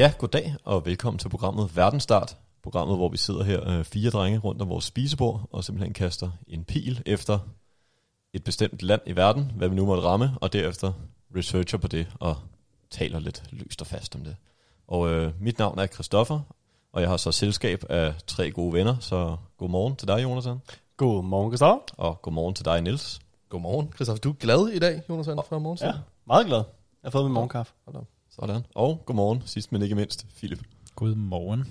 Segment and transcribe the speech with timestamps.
[0.00, 2.36] Ja, goddag og velkommen til programmet Verdensstart.
[2.62, 6.30] Programmet, hvor vi sidder her øh, fire drenge rundt om vores spisebord og simpelthen kaster
[6.46, 7.38] en pil efter
[8.32, 10.92] et bestemt land i verden, hvad vi nu måtte ramme, og derefter
[11.36, 12.36] researcher på det og
[12.90, 14.36] taler lidt løst og fast om det.
[14.88, 16.40] Og øh, mit navn er Christoffer,
[16.92, 20.60] og jeg har så selskab af tre gode venner, så god morgen til dig, Jonathan,
[20.96, 21.94] Godmorgen, Christoffer.
[21.96, 23.20] og god morgen til dig, Nils.
[23.48, 24.20] Godmorgen, Christoffer.
[24.20, 25.92] Du er glad i dag, Jonas, fra morgen Ja,
[26.26, 26.58] meget glad.
[26.58, 26.64] Jeg
[27.02, 27.72] har fået min morgenkaffe.
[28.30, 28.62] Sådan.
[28.74, 30.60] Og god morgen, sidst men ikke mindst, Philip.
[30.96, 31.64] Godmorgen.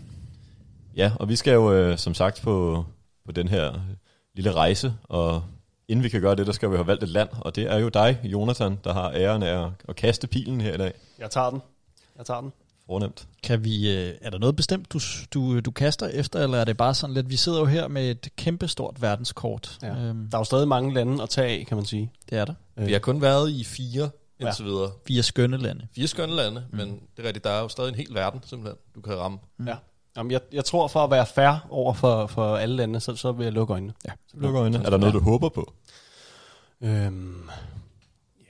[0.95, 2.85] Ja, og vi skal jo øh, som sagt på,
[3.25, 3.79] på den her øh,
[4.35, 5.43] lille rejse, og
[5.87, 7.77] inden vi kan gøre det, der skal vi have valgt et land, og det er
[7.77, 10.93] jo dig, Jonathan, der har æren af at, at kaste pilen her i dag.
[11.19, 11.61] Jeg tager den.
[12.17, 12.51] Jeg tager den.
[12.85, 13.27] Fornemt.
[13.43, 14.99] Kan vi, øh, er der noget bestemt, du,
[15.33, 18.11] du, du kaster efter, eller er det bare sådan lidt, vi sidder jo her med
[18.11, 19.77] et kæmpestort verdenskort.
[19.81, 19.87] Ja.
[19.95, 22.11] Øhm, Der er jo stadig mange lande at tage af, kan man sige.
[22.29, 22.53] det er der.
[22.75, 24.09] Vi har kun været i fire
[24.39, 24.45] Ja.
[24.47, 24.91] indtil videre.
[25.07, 25.87] Fire skønne lande.
[25.95, 26.77] Fire skønne lande, mm.
[26.77, 26.87] men
[27.17, 29.37] det er rigtigt, der er jo stadig en hel verden, simpelthen, du kan ramme.
[29.67, 29.75] Ja.
[30.17, 33.31] Jamen, jeg, jeg tror, for at være fair over for, for alle lande, så, så
[33.31, 33.93] vil jeg lukke øjnene.
[34.07, 34.11] Ja.
[34.33, 34.85] Luk øjnene.
[34.85, 35.73] Er der noget, du håber på?
[36.81, 37.49] Øhm,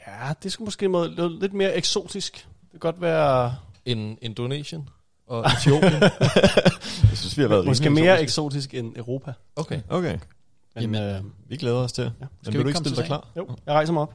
[0.07, 2.33] ja, det skulle måske måde, lidt- mere eksotisk.
[2.61, 4.89] Det kan godt være En Indonesien
[5.27, 6.01] og Etiopien.
[6.01, 6.11] Jeg
[7.17, 9.33] synes, vi har været måske mere eksotisk end Europa.
[9.55, 9.81] Okay.
[9.89, 10.17] Okay,
[10.75, 12.03] Men, Jamen, øh, vi glæder os til.
[12.03, 12.09] Ja.
[12.19, 13.27] Men Skal vil vi du ikke komme stille til dig klar?
[13.37, 14.13] jo, jeg rejser mig op.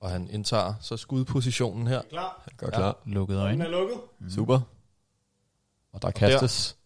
[0.00, 2.02] Og han indtager så skudpositionen her.
[2.10, 2.48] Klar.
[2.56, 2.76] Gør Ja.
[2.76, 2.98] klar.
[3.06, 3.64] Lukkede øjne.
[3.64, 3.96] er lukket.
[4.28, 4.60] Super.
[5.92, 6.76] Og der kastes.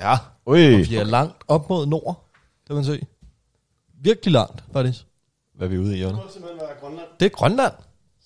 [0.00, 0.14] Ja,
[0.46, 2.26] Ui, vi er langt op mod nord,
[2.66, 3.06] kan man se.
[3.94, 5.06] Virkelig langt, faktisk.
[5.52, 6.16] hvad er vi ude i, Jørgen?
[6.16, 7.08] Det Grønland.
[7.20, 7.74] Det er Grønland.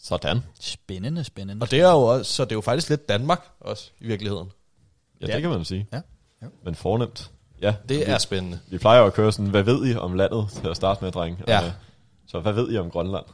[0.02, 0.40] Sådan.
[0.60, 1.62] Spændende, spændende.
[1.64, 4.52] Og det er jo også, så det er jo faktisk lidt Danmark også, i virkeligheden.
[5.20, 5.32] Ja, Ja.
[5.34, 5.88] det kan man sige.
[5.92, 6.00] Ja.
[6.42, 6.48] Jo.
[6.64, 7.32] Men fornemt.
[7.64, 8.60] Ja, Det vi, er spændende.
[8.70, 11.12] vi plejer jo at køre sådan, hvad ved I om landet til at starte med,
[11.12, 11.42] dreng?
[11.48, 11.58] Ja.
[11.58, 11.72] Og,
[12.26, 13.24] så hvad ved I om Grønland?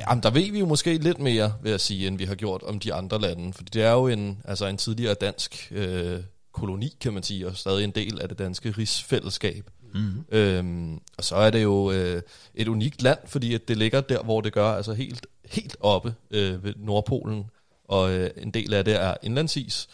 [0.00, 2.62] Jamen, der ved vi jo måske lidt mere, vil jeg sige, end vi har gjort
[2.62, 3.52] om de andre lande.
[3.52, 6.20] Fordi det er jo en, altså en tidligere dansk øh,
[6.52, 9.70] koloni, kan man sige, og stadig en del af det danske rigsfællesskab.
[9.94, 10.24] Mm.
[10.32, 12.22] Øhm, og så er det jo øh,
[12.54, 16.14] et unikt land, fordi at det ligger der, hvor det gør, altså helt, helt oppe
[16.30, 17.44] øh, ved Nordpolen.
[17.88, 19.88] Og øh, en del af det er indlandsis.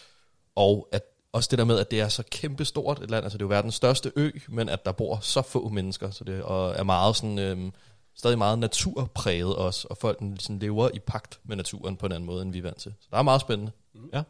[0.56, 1.03] Og at
[1.33, 3.55] også det der med, at det er så kæmpestort et land, altså det er jo
[3.55, 7.16] verdens største ø, men at der bor så få mennesker, så det og er meget
[7.16, 7.72] sådan, øhm,
[8.15, 12.27] stadig meget naturpræget også, og folk sådan lever i pagt med naturen på en anden
[12.27, 12.94] måde, end vi er vant til.
[13.00, 13.72] Så der er meget spændende.
[14.12, 14.25] Jeg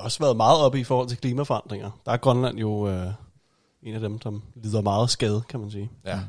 [0.00, 1.90] har også været meget oppe i forhold til klimaforandringer.
[2.06, 3.06] Der er Grønland jo øh,
[3.82, 5.90] en af dem, som lider meget skade, kan man sige.
[6.04, 6.20] Ja.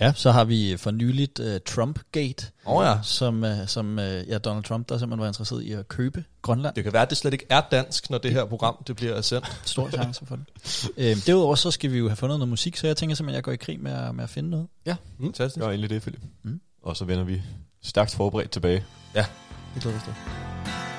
[0.00, 2.98] Ja, så har vi for nyligt uh, Trump-gate, Åh ja.
[3.02, 6.74] som, uh, som uh, ja, Donald Trump, der simpelthen var interesseret i at købe Grønland.
[6.74, 9.20] Det kan være, at det slet ikke er dansk, når det her program det bliver
[9.20, 9.60] sendt.
[9.64, 10.90] Stor chance for det.
[10.96, 13.36] øhm, derudover så skal vi jo have fundet noget musik, så jeg tænker simpelthen, at
[13.36, 14.66] jeg går i krig med at, med at finde noget.
[15.20, 15.60] Fantastisk.
[15.60, 16.22] Gør egentlig det, Philip.
[16.42, 16.60] Mm.
[16.82, 17.42] Og så vender vi
[17.82, 18.84] stærkt forberedt tilbage.
[19.74, 20.95] Det glæder vi os til.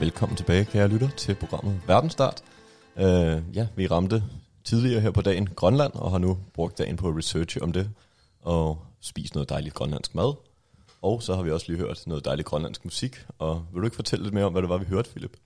[0.00, 2.42] Og velkommen tilbage, kære lytter, til programmet Verdensstart.
[2.96, 3.02] Uh,
[3.56, 4.22] ja, vi ramte
[4.64, 7.90] tidligere her på dagen Grønland, og har nu brugt dagen på at researche om det,
[8.42, 10.34] og spise noget dejligt grønlandsk mad.
[11.02, 13.96] Og så har vi også lige hørt noget dejligt grønlandsk musik, og vil du ikke
[13.96, 15.36] fortælle lidt mere om, hvad det var, vi hørte, Philip?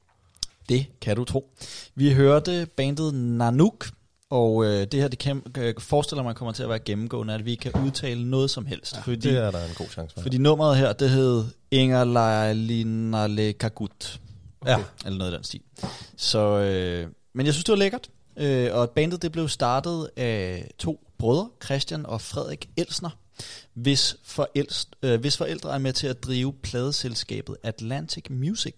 [0.68, 1.50] Det kan du tro.
[1.94, 3.86] Vi hørte bandet Nanook,
[4.30, 7.44] og øh, det her det kan, øh, forestiller mig kommer til at være gennemgående, at
[7.44, 8.94] vi ikke kan udtale noget som helst.
[8.96, 10.22] Ja, fordi, Det er der en god chance for.
[10.22, 13.52] fordi nummeret her, det hed Inger Lalinale
[14.64, 14.87] Kagut.
[15.05, 15.06] Ja.
[15.06, 15.61] Eller noget i den stil.
[16.16, 18.11] Så, øh, men jeg synes, det var lækkert.
[18.37, 23.11] Øh, og bandet det blev startet af to brødre, Christian og Frederik Elsner,
[23.75, 28.75] hvis, forældre, øh, hvis forældre er med til at drive pladeselskabet Atlantic Music.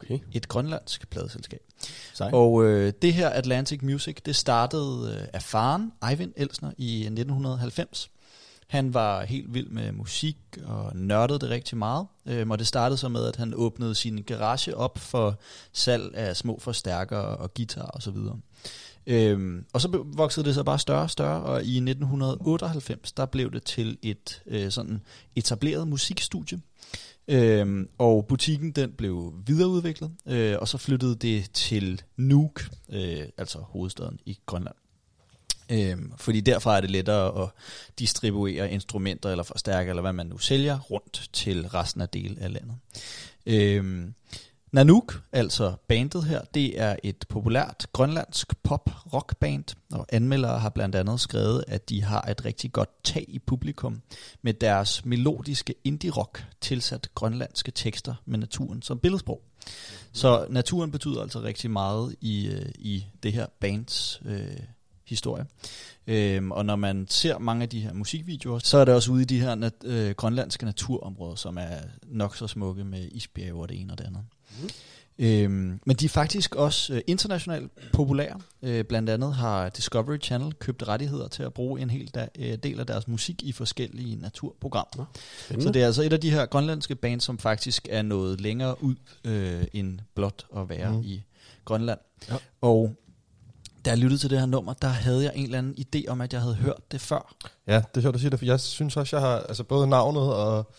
[0.00, 0.18] Okay.
[0.32, 1.60] Et grønlandsk pladeselskab.
[2.14, 2.30] Sej.
[2.32, 8.10] Og øh, det her Atlantic Music, det startede øh, af faren, Eivind Elsner, i 1990.
[8.70, 12.06] Han var helt vild med musik og nørdede det rigtig meget.
[12.26, 15.38] Øhm, og det startede så med, at han åbnede sin garage op for
[15.72, 18.16] salg af små forstærkere og guitar osv.
[19.06, 23.52] Øhm, og så voksede det så bare større og større, og i 1998, der blev
[23.52, 25.00] det til et øh, sådan
[25.36, 26.60] etableret musikstudie.
[27.28, 33.58] Øhm, og butikken den blev videreudviklet, øh, og så flyttede det til Nuuk, øh, altså
[33.58, 34.76] hovedstaden i Grønland.
[35.70, 37.48] Øhm, fordi derfra er det lettere at
[37.98, 42.52] distribuere instrumenter eller forstærkere, eller hvad man nu sælger, rundt til resten af del af
[42.52, 42.74] landet.
[43.46, 44.14] Øhm,
[44.72, 51.20] Nanook, altså bandet her, det er et populært grønlandsk pop-rock-band, og anmeldere har blandt andet
[51.20, 54.02] skrevet, at de har et rigtig godt tag i publikum
[54.42, 59.42] med deres melodiske indie-rock tilsat grønlandske tekster med naturen som billedsprog.
[60.12, 64.60] Så naturen betyder altså rigtig meget i, øh, i det her bands øh,
[65.10, 65.46] historie.
[66.06, 69.22] Øhm, og når man ser mange af de her musikvideoer, så er det også ude
[69.22, 73.68] i de her nat- øh, grønlandske naturområder, som er nok så smukke med isbjerge og
[73.68, 74.24] det ene og det andet.
[74.62, 74.68] Mm.
[75.22, 78.40] Øhm, men de er faktisk også øh, internationalt populære.
[78.62, 82.56] Øh, blandt andet har Discovery Channel købt rettigheder til at bruge en hel da, øh,
[82.62, 85.04] del af deres musik i forskellige naturprogrammer.
[85.44, 85.68] Spændende.
[85.68, 88.84] Så det er altså et af de her grønlandske bands, som faktisk er nået længere
[88.84, 91.02] ud øh, end blot at være mm.
[91.04, 91.22] i
[91.64, 91.98] Grønland.
[92.28, 92.36] Ja.
[92.60, 92.94] Og
[93.84, 96.20] da jeg lyttede til det her nummer, der havde jeg en eller anden idé om,
[96.20, 97.34] at jeg havde hørt det før.
[97.66, 99.86] Ja, det er sjovt at sige det, for jeg synes også, jeg har, altså både
[99.86, 100.72] navnet og,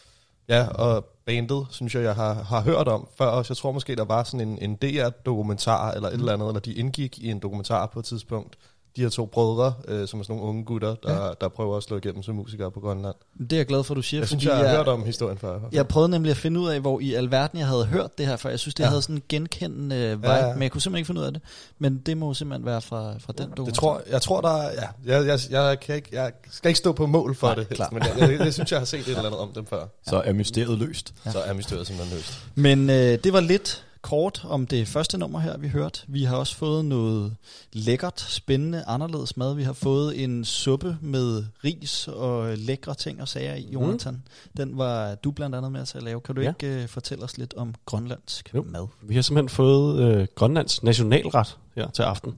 [0.50, 3.52] ja, og bandet, synes jeg, jeg har, har hørt om før også.
[3.52, 6.74] Jeg tror måske, der var sådan en, en DR-dokumentar eller et eller andet, eller de
[6.74, 8.58] indgik i en dokumentar på et tidspunkt.
[8.96, 11.32] De her to brødre, øh, som er sådan nogle unge gutter, der, ja.
[11.42, 13.16] der prøver at slå igennem som musikere på Grønland.
[13.40, 15.38] Det er jeg glad for, du siger, Jeg synes, jeg har jeg, hørt om historien
[15.38, 15.60] før.
[15.72, 18.36] jeg prøvede nemlig at finde ud af, hvor i alverden jeg havde hørt det her
[18.36, 18.50] før.
[18.50, 18.90] Jeg synes, det Ja.
[18.90, 21.26] havde sådan en genkendende øh, vibe, Ja, ja, men jeg kunne simpelthen ikke finde ud
[21.26, 21.42] af det.
[21.80, 23.66] Men det må simpelthen være fra, fra den dokumentar.
[23.66, 24.72] Det tror, jeg tror, der er,
[25.06, 27.68] ja, jeg, jeg, jeg, kan ikke, jeg skal ikke stå på mål for Nej, det,
[27.68, 27.92] helst, klart.
[27.94, 29.86] men jeg, jeg, jeg, synes, jeg har set et eller andet om dem før.
[30.08, 31.14] Så er mysteriet løst.
[31.26, 31.32] Ja.
[31.32, 32.40] Så er mysteriet simpelthen løst.
[32.56, 36.00] Men øh, det var lidt kort om det første nummer her, vi hørte.
[36.08, 37.36] Vi har også fået noget
[37.74, 39.56] lækkert, spændende, anderledes mad.
[39.56, 44.14] Vi har fået en suppe med ris og lækre ting og sager i, Jonathan.
[44.14, 44.22] Mm.
[44.58, 46.22] Den var du blandt andet med til at lave.
[46.22, 46.50] Kan du Ja.
[46.50, 48.64] ikke øh, fortælle os lidt om grønlandsk Jo.
[48.70, 48.88] mad?
[49.04, 52.34] Vi har simpelthen fået øh, Grønlands nationalret her til aften.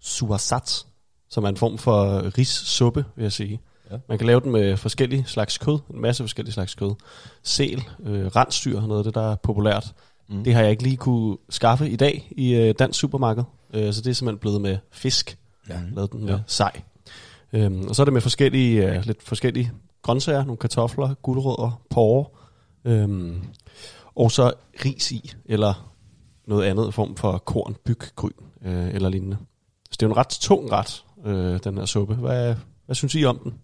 [0.00, 0.86] Suasat,
[1.30, 3.60] som er en form for rissuppe, vil jeg sige.
[3.90, 3.96] Ja.
[4.08, 6.94] Man kan lave den med forskellige slags kød, en masse forskellige slags kød.
[7.42, 9.92] Sæl, øh, rensdyr, noget af det, der er populært.
[10.28, 10.44] Mm.
[10.44, 13.44] Det har jeg ikke lige kunne skaffe i dag i øh, dansk supermarked,
[13.74, 15.38] øh, så det er simpelthen blevet med fisk.
[15.68, 15.80] Ja.
[15.92, 16.38] Lavet den med Ja.
[16.46, 16.80] sej.
[17.52, 22.24] Øhm, og så er det med forskellige, øh, lidt forskellige grøntsager, nogle kartofler, gulerødder, porre,
[22.84, 23.42] øhm,
[24.16, 24.52] og så
[24.84, 25.92] ris i, eller
[26.46, 28.30] noget andet form for korn, byg, gryn
[28.64, 29.36] øh, eller lignende.
[29.90, 32.14] Så det er jo en ret tung ret, øh, den her suppe.
[32.14, 32.54] Hvad,
[32.86, 33.54] hvad synes I om den?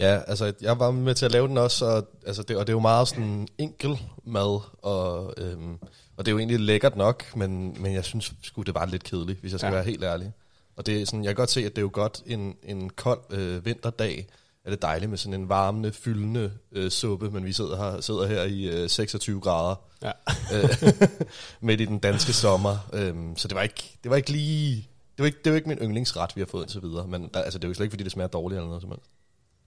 [0.00, 2.72] Ja, altså jeg var med til at lave den også, og, altså, det, og det
[2.72, 5.78] er jo meget sådan enkel mad, og, øhm,
[6.16, 9.04] og det er jo egentlig lækkert nok, men, men jeg synes sgu, det var lidt
[9.04, 9.74] kedeligt, hvis jeg skal ja.
[9.74, 10.32] Være helt ærlig.
[10.76, 12.90] Og det er sådan, jeg kan godt se, at det er jo godt en, en
[12.90, 14.26] kold øh, vinterdag,
[14.64, 18.26] er det dejligt med sådan en varmende, fyldende øh, suppe, men vi sidder her, sidder
[18.26, 20.10] her i øh, 26 grader Ja.
[20.54, 20.92] øh,
[21.60, 22.88] midt i den danske sommer.
[22.92, 24.76] Øhm, så det var ikke, det var ikke lige...
[25.16, 27.06] Det var ikke, det var ikke min yndlingsret, vi har fået indtil videre.
[27.06, 28.90] Men der, altså, det er jo slet ikke, fordi det smager dårligt eller noget som
[28.90, 29.10] helst.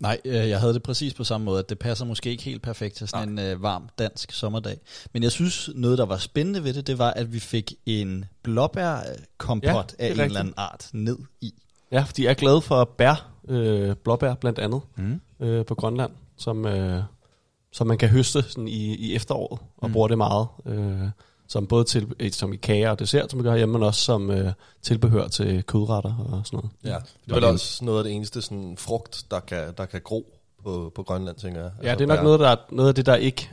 [0.02, 2.62] Nej, øh, jeg havde det præcis på samme måde, at det passer måske ikke helt
[2.62, 4.78] perfekt til sådan en øh, varm dansk sommerdag.
[5.14, 8.26] Men jeg synes, noget der var spændende ved det, det var, at vi fik en
[8.44, 9.66] blåbærkompot
[10.00, 10.26] Ja, af en rigtigt.
[10.26, 11.54] eller anden art ned i.
[11.92, 15.22] Ja, fordi jeg er glad for bær, øh, blåbær blandt andet, Mm.
[15.40, 17.04] øh, på Grønland, som, øh,
[17.72, 19.94] som man kan høste sådan i, i efteråret, og Mm.
[19.94, 20.48] bruger det meget.
[20.66, 21.08] Øh,
[21.54, 24.02] som både til, øh, som i kager og dessert, som vi gør hjemme, men også
[24.02, 26.70] som øh, tilbehør til kødretter og sådan noget.
[26.84, 30.02] Ja, det er vel også noget af det eneste sådan, frugt, der kan, der kan
[30.04, 30.34] gro
[30.64, 31.72] på, på Grønland, tænker jeg.
[31.84, 32.24] Ja, Altså, det er nok bær.
[32.24, 33.50] noget, der er, noget af det, der ikke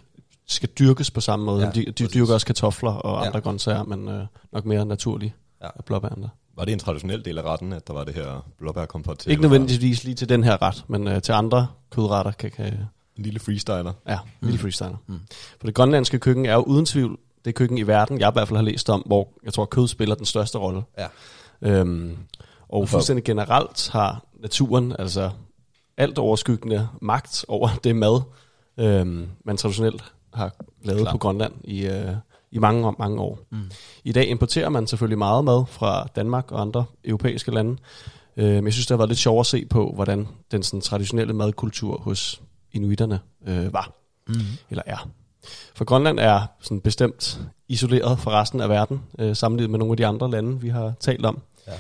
[0.47, 1.61] skal dyrkes på samme måde.
[1.61, 2.09] Ja, Ja, de, de præcis.
[2.15, 3.27] dyrker også kartofler og Ja.
[3.27, 5.67] andre grøntsager, men øh, nok mere naturligt Ja.
[5.77, 6.29] af blåbærne der.
[6.57, 9.31] Var det en traditionel del af retten, at der var det her blåbærkompot til?
[9.31, 12.67] Ikke nødvendigvis lige til den her ret, men øh, til andre kødretter kan, kan
[13.17, 13.93] En lille freestyler.
[14.09, 14.47] ja, mm.
[14.49, 14.97] lille freestyler.
[15.07, 15.15] Mm.
[15.15, 15.21] Mm.
[15.61, 18.49] For det grønlandske køkken er jo uden tvivl det køkken i verden, jeg i hvert
[18.49, 20.83] fald har læst om, hvor jeg tror, kød spiller den største rolle.
[20.99, 21.07] Ja.
[21.63, 22.17] Øhm,
[22.69, 25.31] og fuldstændig generelt har naturen altså
[25.97, 28.21] alt overskyggende magt over det mad,
[28.79, 30.05] øhm, man traditionelt
[30.35, 31.13] har lavet Klart.
[31.13, 32.13] på Grønland i, øh,
[32.51, 33.39] i mange, mange år.
[33.51, 33.71] Mm.
[34.05, 37.77] I dag importerer man selvfølgelig meget mad fra Danmark og andre europæiske lande.
[38.37, 40.81] Øh, men jeg synes, det har været lidt sjovt at se på, hvordan den sådan,
[40.81, 42.43] traditionelle madkultur hos
[42.73, 43.93] inuiterne øh, var,
[44.29, 44.35] Mm.
[44.71, 45.09] eller er.
[45.75, 49.97] For Grønland er sådan bestemt isoleret fra resten af verden, øh, sammenlignet med nogle af
[49.97, 51.39] de andre lande, vi har talt om.
[51.67, 51.73] Ja.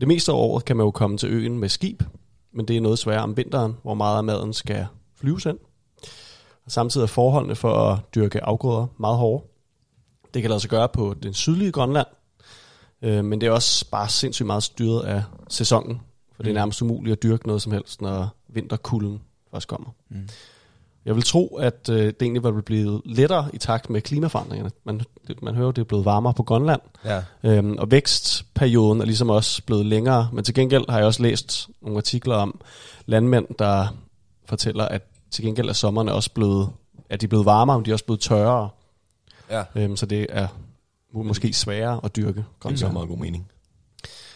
[0.00, 2.02] Det meste af året kan man jo komme til øen med skib,
[2.52, 4.86] men det er noget sværere om vinteren, hvor meget af maden skal
[5.20, 5.58] flyves ind.
[6.66, 9.44] Og samtidig er forholdene for at dyrke afgrøder meget hårde.
[10.34, 12.06] Det kan lade sig gøre på den sydlige Grønland,
[13.02, 16.00] øh, men det er også bare sindssygt meget styret af sæsonen,
[16.36, 16.56] for det er Mm.
[16.56, 19.88] nærmest umuligt at dyrke noget som helst, når vinterkulden først kommer.
[20.08, 20.28] Mm.
[21.04, 24.70] Jeg vil tro, at øh, det egentlig var blevet lettere i takt med klimaforandringerne.
[24.84, 29.00] Man, det, man hører, at det er blevet varmere på Grønland, Ja, Øhm, og vækstperioden
[29.00, 32.60] er ligesom også blevet længere, men til gengæld har jeg også læst nogle artikler om
[33.06, 33.86] landmænd, der
[34.44, 36.68] fortæller, at til gengæld er sommerne også blevet,
[37.10, 38.68] at de er blevet varmere, men de er også blevet tørrere,
[39.50, 39.64] ja.
[39.74, 40.48] øhm, så det er
[41.12, 42.26] må- måske sværere at dyrke.
[42.28, 42.92] Det giver grøntsager.
[42.92, 43.48] meget god mening.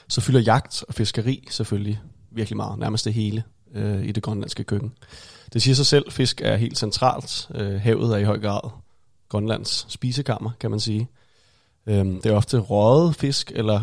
[0.08, 2.00] Så fylder jagt og fiskeri selvfølgelig
[2.30, 4.92] virkelig meget, nærmest det hele øh, i det grønlandske køkken.
[5.52, 7.48] Det siger sig selv, fisk er helt centralt.
[7.54, 8.70] Øh, havet er i høj grad
[9.28, 11.08] Grønlands spisekammer, kan man sige.
[11.86, 13.80] Øhm, det er ofte røget fisk eller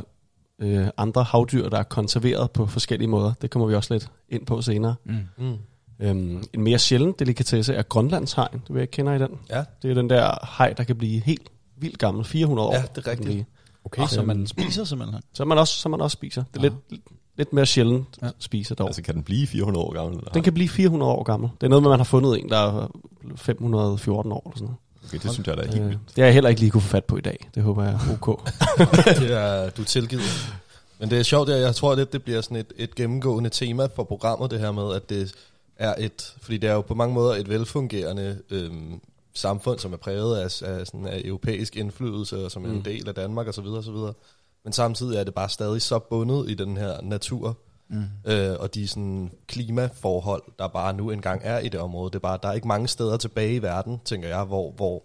[0.59, 3.33] øh, andre havdyr, der er konserveret på forskellige måder.
[3.41, 4.95] Det kommer vi også lidt ind på senere.
[5.05, 5.17] Mm.
[5.37, 5.57] Mm.
[5.99, 8.53] Øhm, en mere sjælden delikatesse er Grønlandshegn.
[8.67, 9.29] Det vil jeg kender i den.
[9.49, 12.25] Ja, Det er den der hej, der kan blive helt vildt gammel.
[12.25, 12.73] 400 år.
[12.73, 13.45] Ja, det er rigtigt.
[13.85, 15.21] Okay, så man spiser simpelthen.
[15.33, 16.43] Så man også, så man også spiser.
[16.53, 16.69] Det er Ja.
[16.89, 17.01] lidt,
[17.39, 18.25] lidt mere sjældent Ja.
[18.25, 18.31] ja.
[18.39, 18.87] spise dog.
[18.87, 20.17] Altså kan den blive 400 år gammel?
[20.17, 20.31] Eller?
[20.31, 21.49] Den kan blive 400 år gammel.
[21.61, 22.87] Det er noget med, man har fundet en, der er
[23.35, 24.75] 514 år eller sådan
[25.07, 25.85] Okay, det synes jeg da er helt noget.
[25.85, 26.07] Øh, vildt.
[26.07, 27.49] det har jeg heller ikke lige kunne få fat på i dag.
[27.55, 28.49] Det håber jeg er ok.
[29.21, 30.53] det er, du er tilgivet.
[30.99, 33.87] Men det er sjovt, at jeg tror, at det bliver sådan et, et gennemgående tema
[33.95, 35.33] for programmet, det her med, at det
[35.77, 38.99] er et, fordi det er jo på mange måder et velfungerende øhm,
[39.33, 42.83] samfund, som er præget af, af, sådan, af europæisk indflydelse, og som er en Mm.
[42.83, 43.63] del af Danmark osv.
[43.63, 44.13] videre.
[44.63, 47.57] Men samtidig er det bare stadig så bundet i den her natur,
[47.91, 48.03] Mm.
[48.31, 52.09] øh, og de sådan, klimaforhold, der bare nu engang er i det område.
[52.09, 55.03] Det er bare, der er ikke mange steder tilbage i verden, tænker jeg, hvor, hvor,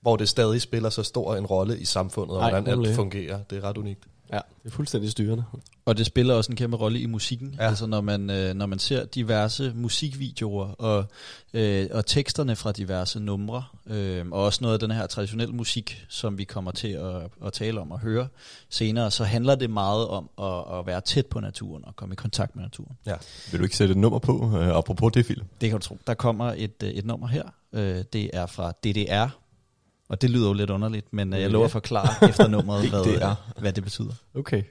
[0.00, 3.42] hvor det stadig spiller så stor en rolle i samfundet, og Nej, hvordan alt fungerer.
[3.50, 4.06] Det er ret unikt.
[4.32, 5.44] Ja, det er fuldstændig styrende.
[5.84, 7.54] Og det spiller også en kæmpe rolle i musikken.
[7.58, 7.62] Ja.
[7.62, 7.68] Ja.
[7.68, 11.04] Altså når man, øh, når man ser diverse musikvideoer og,
[11.54, 16.04] øh, og teksterne fra diverse numre, øh, og også noget af den her traditionelle musik,
[16.08, 18.28] som vi kommer til at, at tale om og høre
[18.68, 22.16] senere, så handler det meget om at, at være tæt på naturen og komme i
[22.16, 22.96] kontakt med naturen.
[23.50, 25.46] Vil du ikke sætte et nummer på, øh, apropos det film?
[25.60, 25.98] Det kan du tro.
[26.06, 27.44] Der kommer et, øh, et nummer her.
[27.72, 29.47] Øh, det er fra DDR.
[30.08, 33.00] Og det lyder jo lidt underligt, men øh, jeg lover at forklare efter nummeret, hvad,
[33.04, 33.28] DDR.
[33.30, 34.12] øh, hvad det betyder.
[34.34, 34.62] Okay.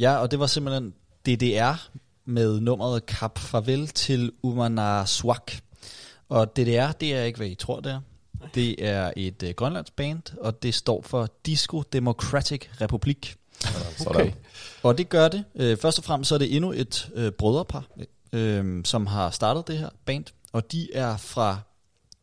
[0.00, 0.94] Ja, og det var simpelthen
[1.26, 1.88] DDR
[2.24, 5.52] med nummeret Kap Farvel til Umanaswak.
[6.28, 8.00] Og DDR, det er ikke, hvad I tror, det er.
[8.54, 13.36] Det er et øh, grønlandsk band, og det står for Disco Democratic Republik.
[13.96, 14.34] Sådan.
[14.82, 15.44] Og det gør det.
[15.54, 17.84] Øh, først og fremmest så er det endnu et øh, brødrepar,
[18.32, 20.24] øh, som har startet det her band.
[20.52, 21.58] Og de er fra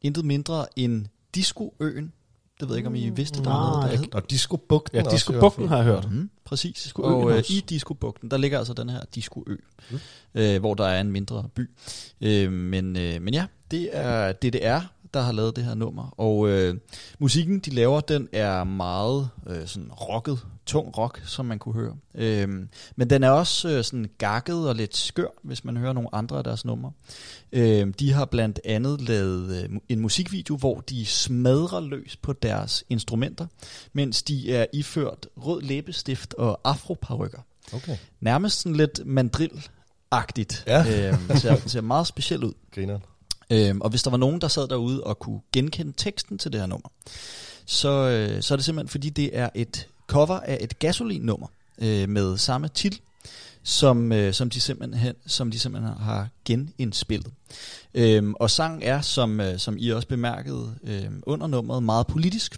[0.02, 2.14] intet mindre end Discoøen.
[2.60, 4.14] Det ved jeg ikke, om I vidste, der var noget, der hed.
[4.16, 5.70] Og Disco Bugten Ja, også Disco i hvert Bugten fald.
[5.70, 6.12] har jeg hørt.
[6.12, 6.84] Mm, præcis.
[6.84, 7.54] Discoøen Og øh, også.
[7.54, 9.56] i Discobugten, der ligger altså den her Discoø,
[9.92, 10.00] mm.
[10.36, 11.70] øh, hvor der er en mindre by.
[12.22, 14.80] Øh, men, øh, men ja, det er DDR,
[15.14, 16.14] der har lavet det her nummer.
[16.20, 16.76] Og øh,
[17.20, 21.96] musikken, de laver, den er meget øh, sådan rocket, tung rock, som man kunne høre.
[22.16, 22.50] Øh,
[22.96, 26.38] men den er også øh, sådan gakket og lidt skør, hvis man hører nogle andre
[26.38, 26.92] af deres numre.
[27.52, 32.84] Øh, de har blandt andet lavet øh, en musikvideo, hvor de smadrer løs på deres
[32.90, 33.48] instrumenter,
[33.94, 37.40] mens de er iført rød læbestift og afroparykker.
[37.74, 40.64] Okay, Nærmest sådan lidt mandrill-agtigt.
[40.68, 41.10] Ja.
[41.10, 42.54] Øhm, ser, ser meget specielt ud.
[42.76, 43.02] grineren.
[43.52, 46.60] Øhm, og hvis der var nogen, der sad derude og kunne genkende teksten til det
[46.60, 46.90] her nummer,
[47.66, 51.48] så, øh, så er det simpelthen, fordi det er et cover af et gasolin-nummer
[51.82, 53.00] øh, med samme titel,
[53.64, 57.32] som, øh, som, de simpelthen, som de simpelthen har genindspillet.
[57.94, 62.58] Øhm, og sangen er, som, øh, som I også bemærkede øh, under nummeret, meget politisk,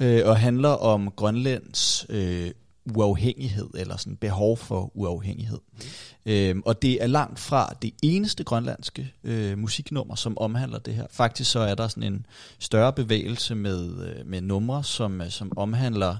[0.00, 2.50] øh, og handler om Grønlands øh,
[2.94, 5.58] uafhængighed, eller sådan behov for uafhængighed.
[5.72, 6.32] Mm.
[6.32, 11.06] Øhm, og det er langt fra det eneste grønlandske øh, musiknummer, som omhandler det her.
[11.10, 12.26] Faktisk så er der sådan en
[12.58, 16.16] større bevægelse med, øh, med numre, som, øh, som omhandler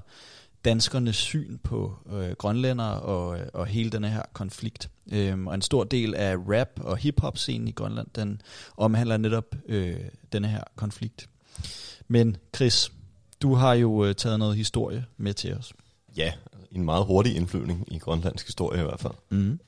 [0.65, 4.89] danskernes syn på øh, grønlændere og, øh, og hele denne her konflikt.
[5.11, 8.41] Øhm, og en stor del af rap og hiphop scenen i Grønland, den
[8.77, 9.99] omhandler netop øh,
[10.33, 11.29] denne her konflikt.
[12.07, 12.91] Men Chris,
[13.41, 15.73] du har jo øh, taget noget historie med til os.
[16.17, 16.33] Ja,
[16.71, 19.13] en meget hurtig indflyvning i grønlandsk historie i hvert fald.
[19.29, 19.59] Mm.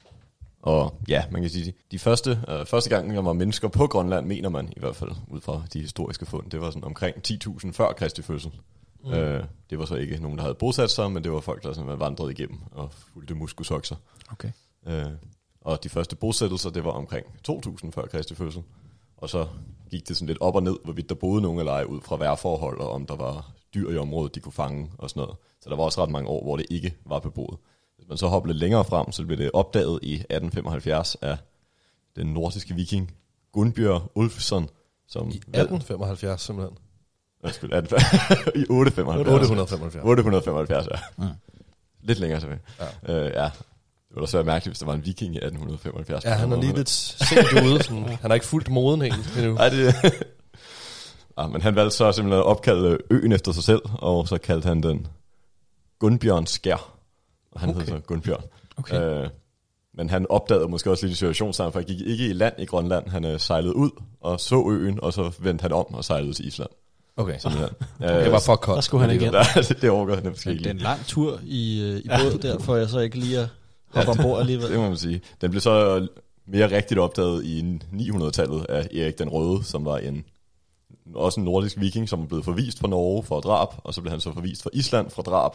[0.62, 4.26] Og ja, man kan sige, de første, øh, første gang, der var mennesker på Grønland,
[4.26, 7.72] mener man i hvert fald, ud fra de historiske fund, det var sådan omkring 10.000
[7.72, 8.52] før Kristi fødsel.
[9.04, 9.12] Mm.
[9.12, 11.74] Øh, det var så ikke nogen, der havde bosat sig, men det var folk, der
[11.74, 13.96] sådan var vandret igennem og fulgte muskusokser.
[14.32, 14.52] Okay.
[14.88, 15.12] Øh,
[15.62, 18.64] og de første bosættelser, det var omkring 2.000 før Kristi fødsel.
[19.18, 19.48] Og så
[19.92, 22.18] gik det sådan lidt op og ned, hvorvidt der boede nogen eller ej, ud fra
[22.18, 25.36] vejrforhold, og om der var dyr i området, de kunne fange og sådan noget.
[25.62, 27.58] Så der var også ret mange år, hvor det ikke var beboet.
[27.98, 31.38] Hvis man så hopper lidt længere frem, så blev det opdaget i 1875 af
[32.16, 33.12] den nordiske viking
[33.52, 34.70] Gunbjørn Ulfsson,
[35.08, 36.78] som I 1875 simpelthen.
[37.44, 37.98] Undskyld, 18,
[38.62, 39.28] i 875.
[39.28, 40.04] 875.
[40.06, 41.00] 875, ja.
[41.18, 41.30] Mm.
[42.02, 42.60] Lidt længere tilbage.
[43.08, 43.14] Ja.
[43.14, 43.44] Øh, ja.
[44.10, 46.26] Det var da så mærkeligt, hvis der var en viking i 1875.
[46.26, 46.90] Ja, han er lige lidt
[47.30, 47.84] sent ude.
[47.84, 48.04] Sådan.
[48.04, 49.54] Han har ikke fulgt moden helt endnu.
[49.54, 49.96] Nej, det...
[51.38, 54.68] ja, men han valgte så simpelthen at opkalde øen efter sig selv, og så kaldte
[54.68, 55.08] han den
[56.00, 56.94] Gunbjørn Skær.
[57.52, 57.80] Og han okay.
[57.80, 58.44] hed så Gunbjørn.
[58.78, 59.02] Okay.
[59.02, 59.30] Øh,
[59.94, 62.66] men han opdagede måske også lidt i situationstegn, for han gik ikke i land i
[62.66, 63.08] Grønland.
[63.08, 66.48] Han øh, sejlede ud og så øen, og så vendte han om og sejlede til
[66.48, 66.70] Island.
[67.18, 67.70] Okay, Simpelthen.
[68.24, 68.76] det var for koldt.
[68.76, 69.34] Der skulle han igen.
[69.56, 72.40] Ja, det, overgår han måske ikke det er en lang tur i, øh, i båd
[72.42, 73.48] der, for jeg så ikke lige at
[73.90, 74.68] hoppe ombord alligevel.
[74.72, 75.22] Det må man sige.
[75.42, 76.08] Den blev så
[76.46, 80.26] mere rigtigt opdaget i 900-tallet af Erik den Røde, som var en
[81.16, 84.20] også en nordisk viking, som blev forvist fra Norge for drab, og så blev han
[84.20, 85.52] så forvist fra Island for drab.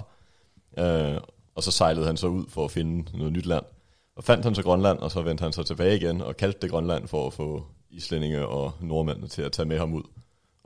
[0.79, 1.21] Øh,
[1.55, 3.65] og så sejlede han så ud for at finde noget nyt land.
[4.17, 6.71] Og fandt han så Grønland, og så vendte han så tilbage igen og kaldte det
[6.71, 10.03] Grønland for at få islændinge og nordmændene til at tage med ham ud.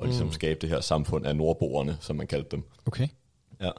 [0.02, 0.32] Og ligesom Mm.
[0.32, 2.64] skabe det her samfund af nordboerne, som man kaldte dem.
[2.86, 3.08] Okay.
[3.60, 3.70] Ja.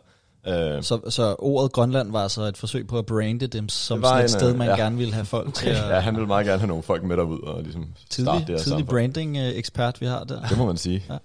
[0.77, 4.17] Øh, Så, så ordet Grønland var altså et forsøg på at brande dem som sådan
[4.17, 4.75] et en, sted, øh, man ja.
[4.75, 5.75] gerne ville have folk til at...
[5.89, 8.55] ja, han ville meget gerne have nogle folk med derud og ligesom starte tidlig, det
[8.55, 10.41] her tidlig branding-ekspert, vi har der.
[10.47, 11.03] Det må man sige.
[11.09, 11.13] Ja.
[11.13, 11.19] Ja.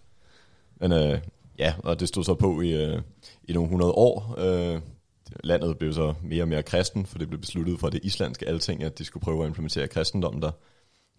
[0.81, 1.19] Men øh,
[1.59, 3.03] ja, og det stod så på i, øh,
[3.45, 4.35] i nogle hundrede år.
[4.39, 4.81] Øh,
[5.45, 8.83] landet blev så mere og mere kristen, for det blev besluttet fra det islandske alting,
[8.85, 10.51] at de skulle prøve at implementere kristendommen der.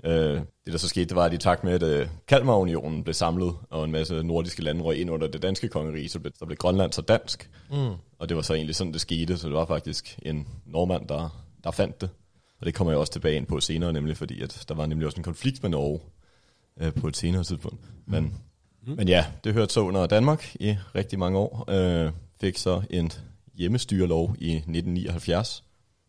[0.03, 3.13] Øh, det der så skete, det var, at i takt med, at øh, Kalmarunionen blev
[3.13, 6.45] samlet, og en masse nordiske lande røg ind under det danske kongerige, så blev, så
[6.45, 7.49] blev Grønland så dansk.
[7.71, 7.93] Mm.
[8.19, 11.43] Og det var så egentlig sådan, det skete, så det var faktisk en nordmand, der,
[11.63, 12.09] der fandt det.
[12.59, 15.05] Og det kommer jeg også tilbage ind på senere, nemlig fordi, at der var nemlig
[15.05, 15.99] også en konflikt med Norge
[16.81, 17.85] øh, på et senere tidspunkt.
[18.05, 18.23] Men,
[18.87, 18.93] mm.
[18.95, 21.65] men ja, det hørte så under Danmark i rigtig mange år.
[21.69, 23.11] Øh, fik så en
[23.55, 25.63] hjemmestyrelov i 1979,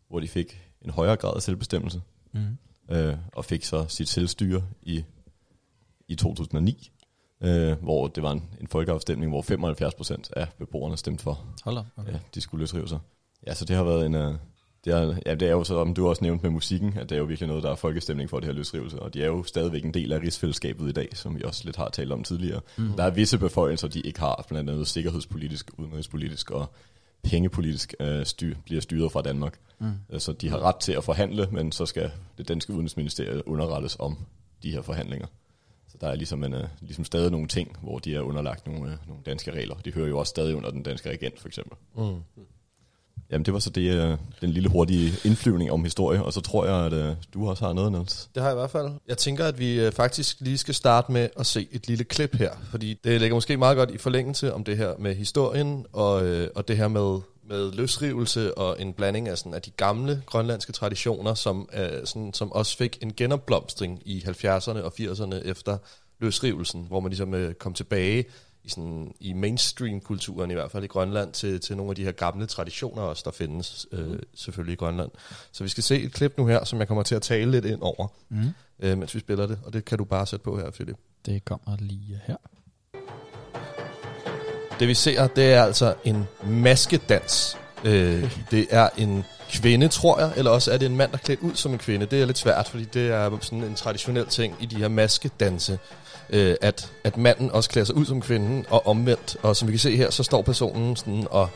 [0.08, 2.56] hvor de fik en højere grad af selvbestemmelse, Mm.
[2.90, 5.04] Øh, og fik så sit selvstyre i,
[6.08, 6.90] i 2009,
[7.40, 11.78] øh, hvor det var en, en folkeafstemning, hvor 75 procent af beboerne stemte for, Hold
[11.78, 11.86] op.
[11.96, 12.12] Okay.
[12.12, 12.98] ja, de skulle løsrive sig.
[13.46, 14.14] Ja, så det har været en...
[14.14, 14.34] Uh,
[14.84, 17.16] det er, ja, det er jo så, om du også nævnt med musikken, at det
[17.16, 19.42] er jo virkelig noget, der er folkestemning for det her løsrivelse, og de er jo
[19.42, 22.60] stadigvæk en del af rigsfællesskabet i dag, som vi også lidt har talt om tidligere.
[22.78, 22.92] Mm.
[22.96, 26.72] Der er visse beføjelser, de ikke har, blandt andet sikkerhedspolitisk, udenrigspolitisk og
[27.22, 29.58] pengepolitisk øh, styr, bliver styret fra Danmark.
[29.78, 30.18] Mm.
[30.18, 34.18] Så de har ret til at forhandle, men så skal det danske udenrigsministerium underrettes om
[34.62, 35.26] de her forhandlinger.
[35.88, 38.92] Så der er ligesom, en, øh, ligesom stadig nogle ting, hvor de er underlagt nogle,
[38.92, 39.74] øh, nogle danske regler.
[39.74, 41.78] De hører jo også stadig under den danske regent, for eksempel.
[41.96, 42.22] Mm.
[43.30, 46.66] Jamen, det var så det, øh, den lille hurtige indflyvning om historie, og så tror
[46.66, 48.30] jeg, at øh, du også har noget, Niels.
[48.34, 48.90] Det har jeg i hvert fald.
[49.08, 52.34] Jeg tænker, at vi øh, faktisk lige skal starte med at se et lille klip
[52.34, 56.26] her, fordi det ligger måske meget godt i forlængelse om det her med historien, og,
[56.26, 60.22] øh, og det her med, med løsrivelse og en blanding af, sådan, af de gamle
[60.26, 65.76] grønlandske traditioner, som, øh, sådan, som også fik en genopblomstring i 70'erne og 80'erne efter
[66.20, 68.24] løsrivelsen, hvor man ligesom øh, kom tilbage
[68.64, 72.12] i, sådan, i mainstream-kulturen, i hvert fald i Grønland, til, til nogle af de her
[72.12, 75.10] gamle traditioner også, der findes øh, selvfølgelig i Grønland.
[75.52, 77.64] Så vi skal se et klip nu her, som jeg kommer til at tale lidt
[77.64, 78.42] ind over, Mm.
[78.80, 80.96] øh, mens vi spiller det, og det kan du bare sætte på her, Philip.
[81.26, 82.36] Det kommer lige her.
[84.80, 87.58] Det vi ser, det er altså en maskedans.
[87.84, 91.22] Øh, det er en kvinde, tror jeg, eller også er det en mand, der er
[91.22, 92.06] klædt ud som en kvinde.
[92.06, 95.78] Det er lidt svært, fordi det er sådan en traditionel ting i de her maskedanse,
[96.32, 99.36] øh, at, at manden også klæder sig ud som kvinden, og omvendt.
[99.42, 101.48] Og som vi kan se her, så står personen sådan og,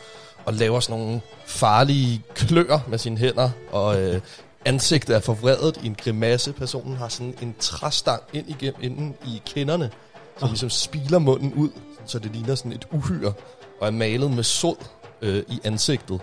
[0.44, 4.20] og laver sådan nogle farlige klør med sine hænder, og øh,
[4.64, 6.52] ansigtet er forvredet i en grimasse.
[6.52, 9.90] Personen har sådan en træstang ind igennem inden i kinderne,
[10.38, 11.70] som ligesom spiler munden ud,
[12.06, 13.32] så det ligner sådan et uhyre,
[13.80, 14.76] og er malet med sod
[15.22, 16.20] øh, i ansigtet.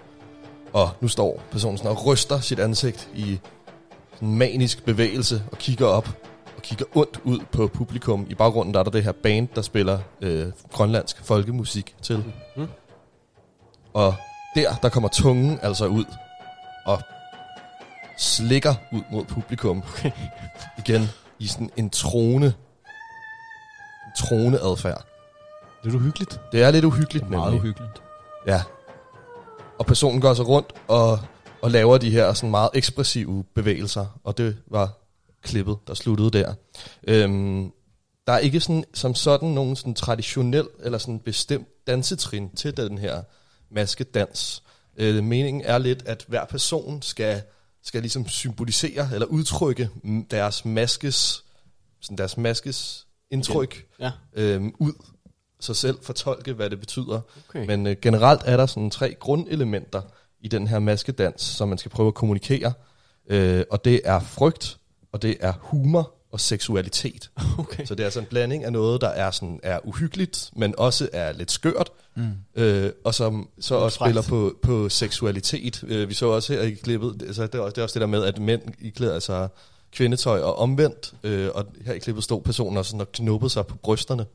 [0.74, 3.40] Og nu står personen sådan og ryster sit ansigt i
[4.22, 6.10] en manisk bevægelse og kigger op
[6.62, 8.26] og kigger ondt ud på publikum.
[8.30, 12.24] I baggrunden der er der det her band, der spiller øh, grønlandsk folkemusik til.
[12.56, 12.68] Mhm.
[13.94, 14.16] Og
[14.56, 16.06] der, der kommer tungen altså ud
[16.86, 17.02] og
[18.18, 19.84] slikker ud mod publikum.
[19.94, 20.12] Okay.
[20.78, 22.54] Igen i sådan en trone, en
[24.18, 25.06] trone adfærd.
[25.84, 26.40] Lidt uhyggeligt.
[26.52, 27.60] Det er lidt uhyggeligt, Meget nemlig.
[27.62, 28.02] uhyggeligt.
[28.48, 28.62] Ja.
[29.80, 31.20] Og personen går så rundt og,
[31.62, 34.90] og laver de her sådan meget ekspressive bevægelser, og det var
[35.42, 36.54] klippet, der sluttede der.
[37.08, 37.72] Øhm,
[38.28, 42.98] der er ikke sådan, som sådan nogen sådan traditionel eller sådan bestemt dansetrin til den
[42.98, 43.22] her
[43.72, 44.64] maskedans.
[44.98, 47.42] Øh, meningen er lidt, at hver person skal,
[47.84, 49.90] skal ligesom symbolisere eller udtrykke
[50.32, 51.44] deres maskes,
[52.02, 54.12] sådan deres maskes indtryk Ja.
[54.34, 54.94] øhm, ud,
[55.60, 57.22] så selv fortolke, hvad det betyder.
[57.50, 57.66] Okay.
[57.66, 60.02] Men øh, generelt er der sådan tre grundelementer
[60.40, 62.74] i den her maskedans, som man skal prøve at kommunikere.
[63.30, 64.78] Øh, og det er frygt,
[65.12, 67.30] og det er humor og seksualitet.
[67.58, 67.86] okay.
[67.86, 71.10] Så det er altså en blanding af noget, der er, sådan, er uhyggeligt, men også
[71.14, 72.28] er lidt skørt, Mm.
[72.56, 74.10] øh, og som så også frækt.
[74.10, 75.84] spiller på, på seksualitet.
[75.88, 78.02] Øh, vi så også her i klippet, altså det, er også, det er også det
[78.02, 79.50] der med, at mænd iklæder sig
[79.92, 83.66] kvindetøj og omvendt, øh, og her i klippet stod personen også sådan og knuppede sig
[83.68, 84.26] på brysterne.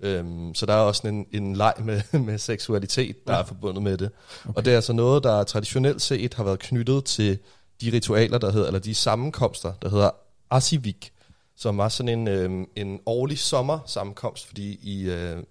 [0.00, 3.40] Øhm, så der er også sådan en, en leg med, med seksualitet, der ja.
[3.40, 4.10] er forbundet med det.
[4.44, 4.52] Okay.
[4.56, 7.38] Og det er altså noget, der traditionelt set har været knyttet til
[7.80, 10.10] de ritualer, der hedder, eller de sammenkomster, der hedder
[10.50, 11.12] Asivik,
[11.56, 15.42] som var sådan en, øhm, en årlig sommersammenkomst, fordi i, øh,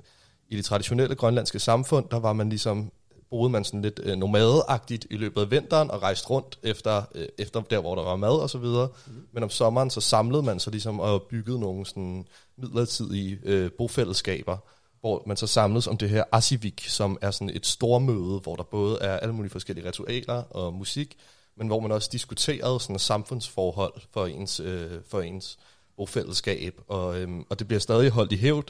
[0.49, 2.91] i det traditionelle grønlandske samfund, der var man ligesom
[3.33, 7.27] boede man sådan lidt øh, nomadeagtigt i løbet af vinteren og rejste rundt efter, øh,
[7.37, 8.89] efter der, hvor der var mad og så videre.
[9.07, 9.13] Mm.
[9.31, 12.25] Men om sommeren, så samlede man sig ligesom og byggede nogle sådan
[12.57, 14.57] midlertidige øh, bofællesskaber,
[15.01, 18.63] hvor man så samledes om det her Asivik, som er sådan et stormøde, hvor der
[18.63, 21.17] både er alle mulige forskellige ritualer og musik,
[21.57, 25.57] men hvor man også diskuterede sådan samfundsforhold for ens, øh, for ens
[25.97, 28.65] bofællesskab, og, øhm, og det bliver stadig holdt i hævd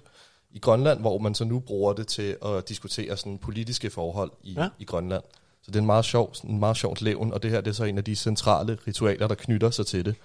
[0.51, 4.53] i Grønland, hvor man så nu bruger det til at diskutere sådan politiske forhold i,
[4.53, 4.69] Ja.
[4.79, 5.23] i Grønland.
[5.61, 7.75] Så det er en meget sjov, en meget sjovt levn, og det her det er
[7.75, 10.15] så en af de centrale ritualer, der knytter sig til det.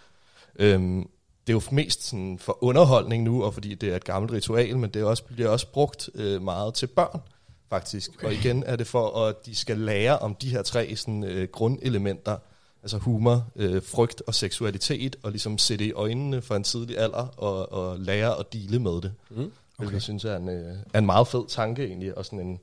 [0.57, 1.09] Øhm,
[1.47, 4.79] det er jo mest sådan for underholdning nu, og fordi det er et gammelt ritual,
[4.79, 7.21] men det er også, bliver også brugt øh, meget til børn,
[7.70, 8.11] faktisk.
[8.16, 8.26] Okay.
[8.26, 11.48] Og igen er det for, at de skal lære om de her tre sådan, øh,
[11.52, 12.37] grundelementer,
[12.83, 17.26] altså humor, øh, frygt og seksualitet, og ligesom sætte i øjnene for en tidlig alder,
[17.37, 19.12] og, og lære at dele med det.
[19.31, 19.52] Mm.
[19.78, 19.92] Okay.
[19.92, 22.59] Jeg synes er en, øh, er en meget fed tanke egentlig, og sådan en,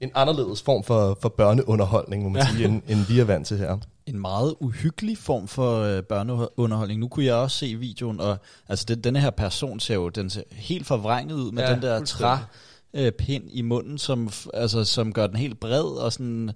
[0.00, 2.48] en anderledes form for, for børneunderholdning, må man Ja.
[2.52, 3.78] sige, end, end vi er vant til her.
[4.06, 7.00] en meget uhyggelig form for øh, børneunderholdning.
[7.00, 8.36] Nu kunne jeg også se videoen, og
[8.68, 11.82] altså den, denne her person ser jo den ser helt forvrænget ud med Ja, den
[11.82, 12.36] der træ
[12.94, 16.50] øh, pind i munden, som, f- altså, som gør den helt bred, og sådan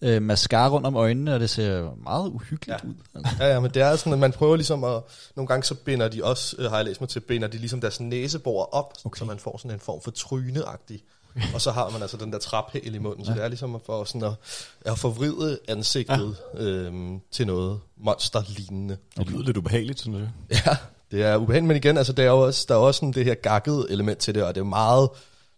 [0.00, 2.88] øh, mascara rundt om øjnene, og det ser meget uhyggeligt ja.
[2.88, 2.94] ud.
[3.14, 3.36] Altså.
[3.40, 5.02] Ja, ja, men det er sådan, at man prøver ligesom at...
[5.36, 7.80] Nogle gange så binder de også, øh, har jeg læst mig til, binder de ligesom
[7.80, 9.18] deres næsebor op, okay.
[9.18, 11.02] Så man får sådan en form for tryneagtig.
[11.54, 13.80] Og så har man altså den der traphæl i munden, så det er ligesom at
[13.86, 14.32] få sådan at,
[14.80, 16.60] at forvride ansigtet ja.
[16.60, 18.96] øhm, til noget monsterlignende.
[19.16, 20.28] Det lyder lidt ubehageligt, synes jeg.
[20.66, 20.76] Ja,
[21.10, 23.24] det er ubehageligt, men igen, altså, der er jo også, der er også sådan det
[23.24, 25.08] her gakkede element til det, og det er meget,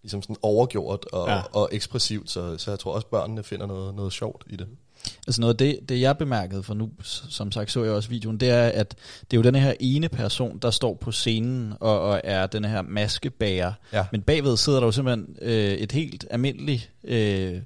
[0.03, 1.41] ligesom sådan overgjort og, Ja.
[1.53, 4.67] og ekspressivt, så, så jeg tror også, børnene finder noget, noget sjovt i det.
[5.27, 6.91] Altså noget af det, det jeg bemærkede, for nu
[7.29, 8.97] som sagt så jeg også videoen, det er, at
[9.31, 12.65] det er jo den her ene person, der står på scenen og, og er den
[12.65, 13.73] her maskebærer.
[13.93, 14.07] Ja.
[14.13, 17.61] Men bagved sidder der jo simpelthen øh, et helt almindeligt øh,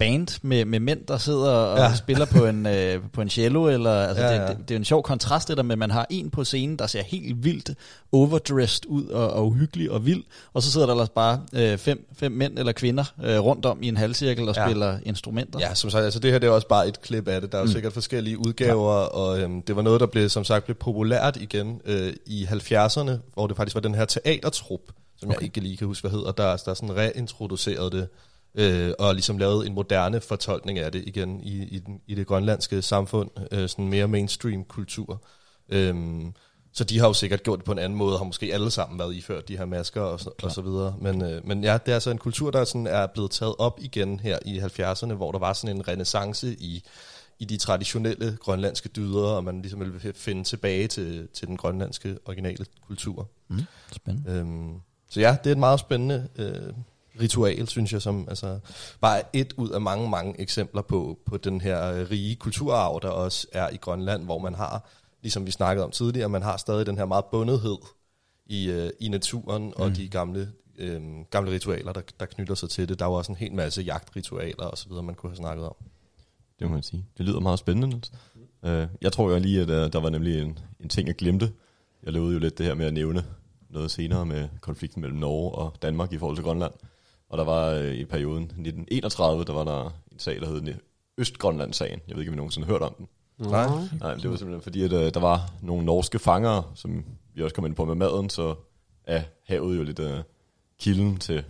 [0.00, 1.84] band med, med mænd, der sidder og ja.
[1.84, 1.94] Ja.
[1.94, 3.68] spiller på en, øh, på en cello.
[3.68, 4.46] Eller, altså Ja, det, ja.
[4.48, 6.44] det, det er jo en sjov kontrast, det der med, at man har en på
[6.44, 7.70] scenen, der ser helt vildt
[8.12, 12.06] overdressed ud og, og uhyggelig og vild, og så sidder der ellers bare øh, fem,
[12.18, 14.66] fem mænd eller kvinder øh, rundt om i en halvcirkel og Ja.
[14.66, 15.58] spiller instrumenter.
[15.60, 17.52] Ja, som sagt, altså det her det er også bare et klip af det.
[17.52, 17.72] Der er jo mm.
[17.72, 21.80] sikkert forskellige udgaver, og øhm, det var noget, der blev, som sagt, blev populært igen
[21.84, 24.80] øh, i 70'erne, hvor det faktisk var den her teatertrup,
[25.18, 25.36] som okay.
[25.36, 28.08] jeg ikke lige kan huske, hvad hedder, der, der sådan reintroducerede det,
[28.54, 32.26] øh, og ligesom lavede en moderne fortolkning af det igen i, i, den, i det
[32.26, 35.22] grønlandske samfund, øh, sådan mere mainstream kultur.
[35.68, 36.34] Øhm,
[36.72, 38.98] så de har jo sikkert gjort det på en anden måde, har måske alle sammen
[38.98, 40.94] været iført de her masker og så, og så videre.
[41.00, 43.78] Men, øh, men ja, det er altså en kultur, der sådan er blevet taget op
[43.82, 46.84] igen her i 70'erne, hvor der var sådan en renaissance i,
[47.38, 52.18] i de traditionelle grønlandske dyder, og man ligesom ville finde tilbage til, til den grønlandske
[52.24, 53.28] originale kultur.
[53.48, 53.60] Mm,
[53.92, 54.30] spændende.
[54.30, 56.72] Øhm, så ja, det er et meget spændende øh,
[57.20, 58.58] ritual, synes jeg, som altså,
[59.00, 63.08] bare et ud af mange, mange eksempler på, på den her øh, rige kulturarv, der
[63.08, 64.88] også er i Grønland, hvor man har,
[65.22, 67.78] ligesom vi snakkede om tidligere, man har stadig den her meget bundethed
[68.46, 69.72] i, øh, i naturen mm.
[69.76, 72.98] og de gamle, øh, gamle ritualer, der, der knytter sig til det.
[72.98, 75.66] Der er jo også en hel masse jagtritualer og så videre, man kunne have snakket
[75.66, 75.74] om.
[76.58, 77.06] Det må man sige.
[77.18, 77.88] Det lyder meget spændende.
[77.88, 78.12] Niels.
[78.64, 81.52] Øh, jeg tror jo lige, at der var nemlig en, en ting, jeg glemte.
[82.02, 83.24] Jeg lovede jo lidt det her med at nævne
[83.70, 86.72] noget senere med konflikten mellem Norge og Danmark i forhold til Grønland.
[87.30, 90.74] Og der var øh, i perioden 1931, der var der en sag, der hed
[91.18, 92.00] Østgrønland-sagen.
[92.08, 93.08] Jeg ved ikke, om I nogensinde har hørt om den.
[93.38, 93.66] Nej.
[94.00, 97.54] Nej, det var simpelthen fordi, at øh, der var nogle norske fangere, som vi også
[97.54, 98.54] kom ind på med maden, så
[99.04, 100.18] er havet jo lidt øh,
[100.80, 101.44] kilden til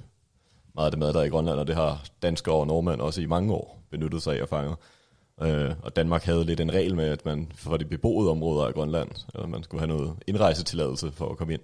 [0.75, 3.21] meget af det mad, der er i Grønland, og det har danskere og nordmænd også
[3.21, 4.77] i mange år benyttet sig af at fange.
[5.43, 8.75] Øh, og Danmark havde lidt en regel med, at man for de beboede områder af
[8.75, 11.63] Grønland, eller man skulle have noget indrejsetilladelse for at komme ind.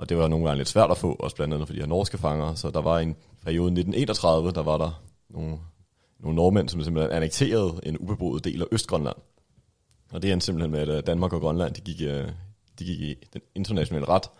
[0.00, 1.86] Og det var nogle gange lidt svært at få, også blandt andet for de her
[1.86, 2.54] norske fanger.
[2.54, 5.58] Så der var en periode i 1931, der var der nogle,
[6.20, 9.16] nogle nordmænd, som simpelthen annekterede en ubeboet del af Østgrønland.
[10.12, 12.28] Og det endte simpelthen med, at øh, Danmark og Grønland, de gik, øh,
[12.78, 14.30] de gik i den internationale ret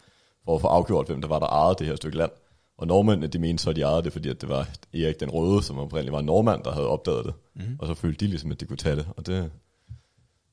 [0.45, 2.31] for at få afgjort, hvem der var, der ejede det her stykke land.
[2.79, 5.31] Og nordmændene, de mente så, at de ejede det, fordi at det var Erik den
[5.31, 7.35] Røde, som oprindeligt var en nordmand, der havde opdaget det.
[7.55, 7.77] Mm.
[7.79, 9.09] Og så følte de ligesom, at de kunne tage det.
[9.17, 9.51] Og det,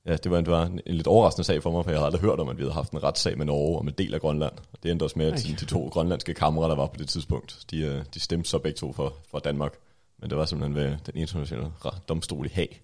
[0.08, 2.00] ja, det var, en, det var en, en lidt overraskende sag for mig, for jeg
[2.00, 4.13] havde aldrig hørt om, at vi havde haft en retssag med Norge om en del
[4.13, 4.54] af Grønland.
[4.74, 7.65] Og det endte også med, at de to grønlandske kamre, der var på det tidspunkt,
[7.72, 9.74] de, øh, de stemte så begge to for, for Danmark.
[10.20, 11.72] Men det var simpelthen ved den internationale
[12.10, 12.82] domstol i Haag,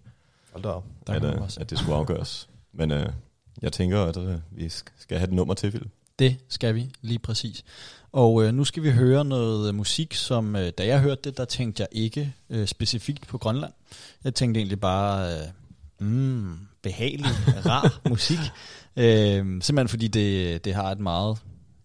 [0.51, 0.85] Hold da op.
[1.07, 2.49] Der at, øh, at det skulle afgøres.
[2.73, 3.09] Men øh,
[3.61, 5.91] jeg tænker, at øh, vi sk- skal have et nummer til, Philip.
[6.19, 7.63] Det skal vi, lige præcis.
[8.11, 11.37] Og øh, nu skal vi høre noget øh, musik, som øh, da jeg hørte det,
[11.37, 13.73] der tænkte jeg ikke øh, specifikt på Grønland.
[14.23, 15.47] Jeg tænkte egentlig bare, øh,
[15.99, 17.25] mm, behagelig,
[17.65, 18.39] rar musik.
[18.97, 21.37] Øh, simpelthen fordi det, det har et meget,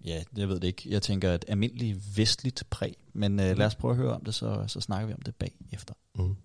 [0.05, 2.95] ja, jeg ved det ikke, jeg tænker et almindeligt vestligt præg.
[3.13, 5.35] Men øh, lad os prøve at høre om det, så, så snakker vi om det
[5.35, 5.95] bagefter.
[6.15, 6.37] Mm.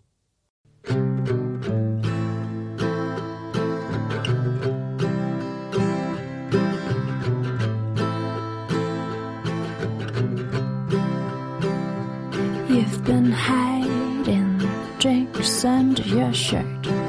[12.69, 14.59] You've been hiding
[14.99, 17.02] drinks under your shirt.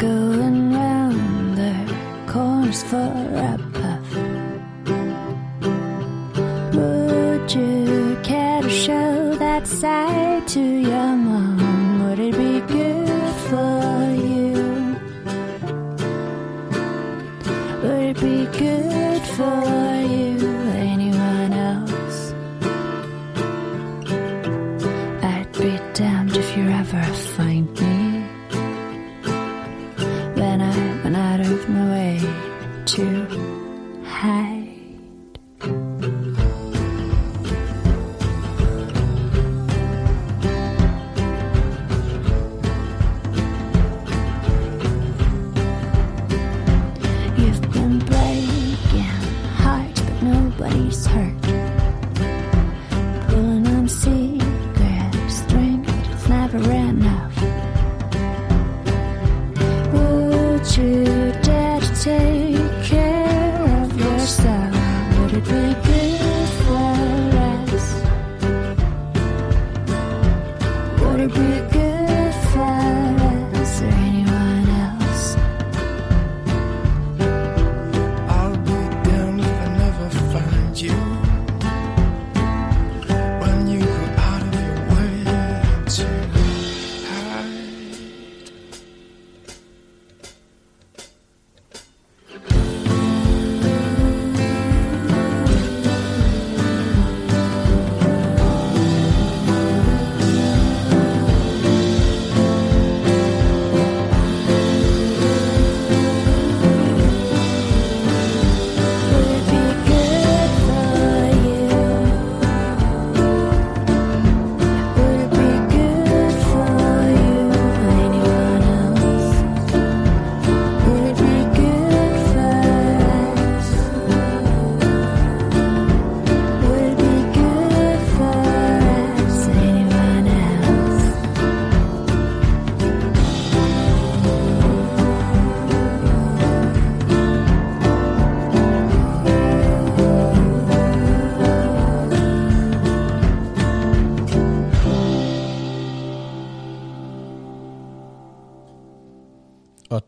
[0.00, 1.74] Going round the
[2.26, 4.08] corners puff.
[6.74, 12.08] Would you care to show that side to your mom?
[12.08, 14.96] Would it be good for you?
[17.82, 19.79] Would it be good for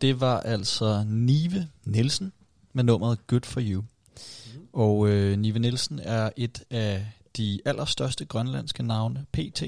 [0.03, 2.33] det var altså Nive Nielsen
[2.73, 3.83] med nummeret Good For You.
[4.73, 9.63] Og øh, Nive Nielsen er et af de allerstørste grønlandske navne, PT.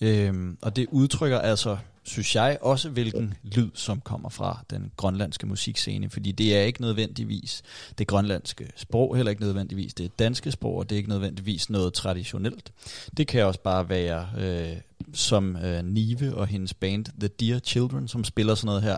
[0.00, 5.46] Øhm, og det udtrykker altså, synes jeg, også hvilken lyd, som kommer fra den grønlandske
[5.46, 6.10] musikscene.
[6.10, 7.62] Fordi det er ikke nødvendigvis
[7.98, 11.94] det grønlandske sprog, heller ikke nødvendigvis det danske sprog, og det er ikke nødvendigvis noget
[11.94, 12.72] traditionelt.
[13.16, 14.76] Det kan også bare være øh,
[15.12, 18.96] som øh, Nive og hendes band The Dear Children, som spiller sådan noget her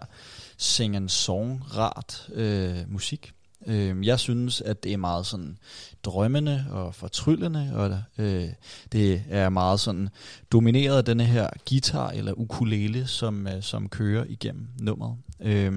[0.58, 3.32] sing and song rart øh, musik.
[3.66, 5.58] Øh, jeg synes, at det er meget sådan
[6.04, 8.48] drømmende og fortryllende, og øh,
[8.92, 10.08] det er meget sådan
[10.52, 15.16] domineret af denne her guitar eller ukulele, som, øh, som kører igennem nummeret.
[15.40, 15.72] Øh,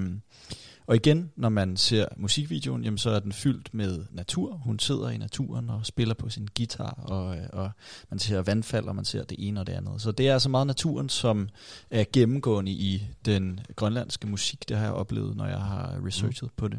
[0.88, 4.52] og igen, når man ser musikvideoen, jamen, så er den fyldt med natur.
[4.64, 7.70] Hun sidder i naturen og spiller på sin guitar, og, øh, og
[8.10, 10.02] man ser vandfald, og man ser det ene og det andet.
[10.02, 11.48] Så det er altså meget naturen, som
[11.90, 14.68] er gennemgående i den grønlandske musik.
[14.68, 16.56] Det har jeg oplevet, når jeg har researchet mm.
[16.56, 16.78] på det.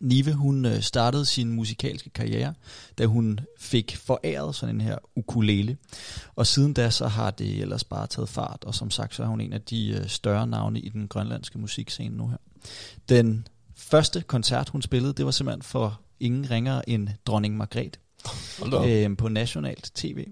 [0.00, 2.54] Nive, hun øh, startede sin musikalske karriere,
[2.98, 5.76] da hun fik foræret sådan en her ukulele.
[6.36, 9.26] Og siden da, så har det ellers bare taget fart, og som sagt, så er
[9.26, 12.36] hun en af de øh, større navne i den grønlandske musikscene nu her.
[13.08, 13.46] Den
[13.76, 18.00] første koncert, hun spillede, det var simpelthen for ingen ringere end dronning Margrethe
[18.86, 20.26] øh, på nationalt tv.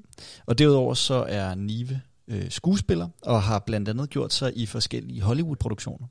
[0.47, 5.23] Og derudover så er Nive øh, skuespiller, og har blandt andet gjort sig i forskellige
[5.23, 6.07] Hollywood-produktioner.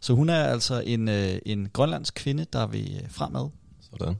[0.00, 3.48] Så hun er altså en, øh, en grønlandsk kvinde, der vil fremad.
[3.80, 4.16] Sådan.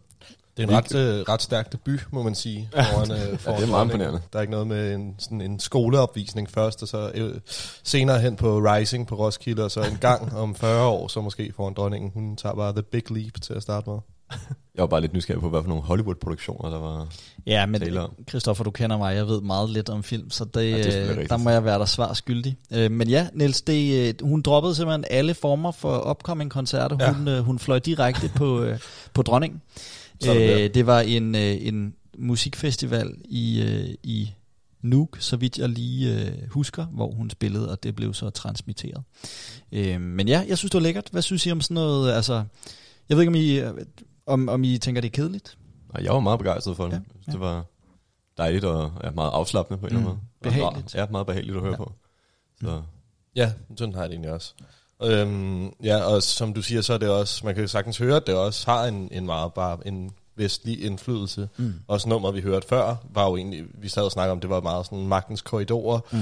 [0.57, 2.69] Det er en ret, øh, ret stærk debut, må man sige.
[2.73, 4.21] Foran, øh, foran Ja, det er meget imponerende.
[4.33, 7.35] Der er ikke noget med en, sådan en skoleopvisning først, og så øh,
[7.83, 11.53] senere hen på Rising på Roskilde, og så en gang om 40 år, så måske
[11.57, 12.11] foran dronningen.
[12.15, 13.99] Hun tager bare the big leap til at starte med.
[14.75, 17.07] Jeg var bare lidt nysgerrig på, hvad for nogle Hollywood-produktioner der var.
[17.47, 18.15] Ja, men Taler.
[18.29, 21.29] Christoffer, du kender mig, jeg ved meget lidt om film, så det, Ja, det øh,
[21.29, 22.57] der må jeg være der svar skyldig.
[22.73, 26.97] Øh, men ja, Niels, det, øh, hun droppede simpelthen alle former for upcoming-koncerter.
[27.01, 27.13] Ja.
[27.13, 28.67] Hun, hun fløj direkte på,
[29.15, 29.63] på dronningen.
[30.21, 30.65] Sådan der.
[30.65, 34.31] Øh, det var en, øh, en musikfestival i, øh, i
[34.83, 39.03] Nuuk, så vidt jeg lige øh, husker, hvor hun spillede, og det blev så transmitteret.
[39.73, 41.09] Øh, men ja, jeg synes, det var lækkert.
[41.13, 42.13] Hvad synes I om sådan noget?
[42.13, 42.45] Altså,
[43.09, 43.73] jeg ved ikke, om I, øh,
[44.27, 45.59] om, om I tænker, det er kedeligt?
[45.95, 46.93] Nej, jeg var meget begejstret for den.
[46.93, 47.33] Ja, Ja.
[47.33, 47.65] Det var
[48.39, 50.53] dejligt og ja, meget afslappende på en eller anden Mm, måde.
[50.55, 50.95] Behageligt.
[50.95, 51.77] Ja, meget behageligt at høre ja.
[51.77, 51.93] på.
[52.61, 52.83] Så,
[53.37, 54.55] Ja, sådan har jeg det egentlig også.
[55.03, 58.17] Øhm, ja, og som du siger, så er det også, man kan jo sagtens høre,
[58.17, 61.49] at det også har en, en meget bare en vestlig indflydelse.
[61.57, 61.75] Mm.
[61.89, 64.61] Også nummer, vi hørte før, var jo egentlig, vi sad og snakkede om, det var
[64.61, 66.19] meget sådan magtens korridorer, Mm,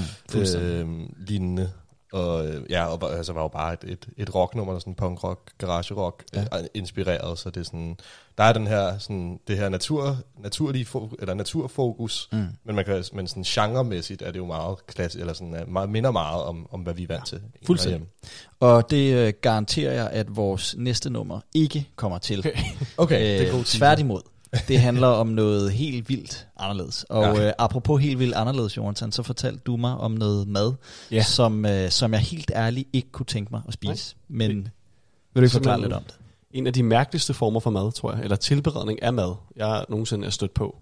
[0.61, 1.71] øhm, lignende.
[2.15, 5.51] Og øh, ja, og altså var jo bare et, et, et rocknummer, sådan punk rock,
[5.59, 6.41] garage rock, Ja.
[6.41, 6.47] ja.
[6.75, 7.97] inspireret, så det er sådan,
[8.39, 12.47] der er den her, sådan, det her natur, naturlige, fo- eller naturfokus, Mm.
[12.65, 15.91] men man kan, men sådan genremæssigt er det jo meget klassisk, eller sådan, er meget,
[15.91, 17.41] minder meget om, om, hvad vi er vant til.
[17.67, 18.09] fuldstændig.
[18.61, 22.47] Og det øh, garanterer jeg, at vores næste nummer ikke kommer til.
[22.97, 24.21] Okay, øh, det er god Tværtimod.
[24.69, 27.05] Det handler om noget helt vildt anderledes.
[27.05, 27.47] Og Ja.
[27.47, 30.73] øh, apropos helt vildt anderledes, Jonathan, så fortalte du mig om noget mad,
[31.11, 31.23] Ja.
[31.23, 34.17] som, øh, som jeg helt ærligt ikke kunne tænke mig at spise.
[34.29, 34.71] Men Det-
[35.35, 36.15] vil du ikke forklare lidt om det?
[36.51, 40.27] En af de mærkeligste former for mad, tror jeg, eller tilberedning af mad, jeg nogensinde
[40.27, 40.77] er stødt på.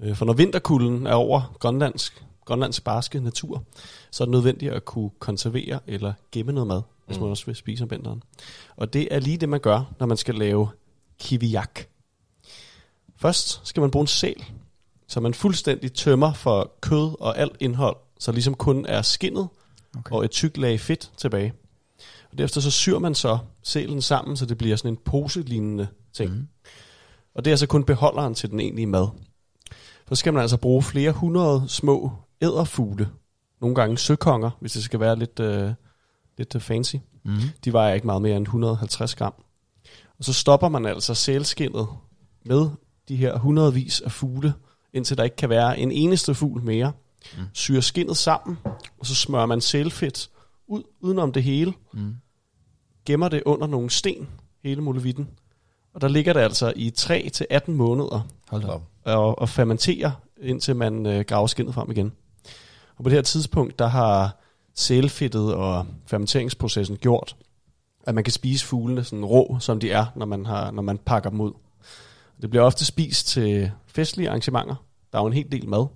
[0.00, 3.62] Øh, For når vinterkulden er over grønlandsk, grønlandsk barske natur,
[4.10, 7.22] så er det nødvendigt at kunne konservere eller gemme noget mad, hvis Mm.
[7.22, 8.22] man også vil spise om vinteren.
[8.76, 10.68] Og det er lige det, man gør, når man skal lave
[11.20, 11.80] kiviak.
[13.18, 14.44] Først skal man bruge en sæl,
[15.08, 19.48] så man fuldstændig tømmer for kød og alt indhold, så ligesom kun er skinnet
[19.98, 20.16] okay.
[20.16, 21.52] og et tykt lag fedt tilbage.
[22.30, 26.30] Og derefter så syr man så sælen sammen, så det bliver sådan en pose-lignende ting.
[26.30, 26.48] Mm.
[27.34, 29.08] Og det er altså kun beholderen til den egentlige mad.
[30.08, 33.08] Så skal man altså bruge flere hundrede små æderfugle.
[33.60, 35.72] Nogle gange søkonger, hvis det skal være lidt, øh,
[36.38, 36.96] lidt øh, fancy.
[37.24, 37.36] Mm.
[37.64, 39.34] De vejer ikke meget mere end 150 gram.
[40.18, 41.86] Og så stopper man altså sælskindet
[42.44, 42.68] med
[43.08, 44.54] de her hundredvis af fugle,
[44.92, 46.92] indtil der ikke kan være en eneste fugl mere.
[47.36, 47.42] Mm.
[47.52, 48.58] Syr skindet sammen,
[48.98, 50.30] og så smører man sælfedt
[50.66, 51.72] ud udenom det hele.
[51.92, 52.14] Mm.
[53.04, 54.28] Gemmer det under nogle sten,
[54.64, 55.28] hele molevitten.
[55.94, 58.82] Og der ligger det altså i 3 til 18 måneder Hold op.
[59.04, 62.12] og, og fermenterer, indtil man øh, graver skindet frem igen.
[62.96, 64.36] Og på det her tidspunkt, der har
[64.74, 67.36] sælfedtet og fermenteringsprocessen gjort,
[68.06, 70.98] at man kan spise fuglene sådan rå, som de er, når man, har, når man
[70.98, 71.52] pakker dem ud.
[72.42, 74.74] Det bliver ofte spist til festlige arrangementer.
[75.12, 75.86] Der er jo en hel del mad.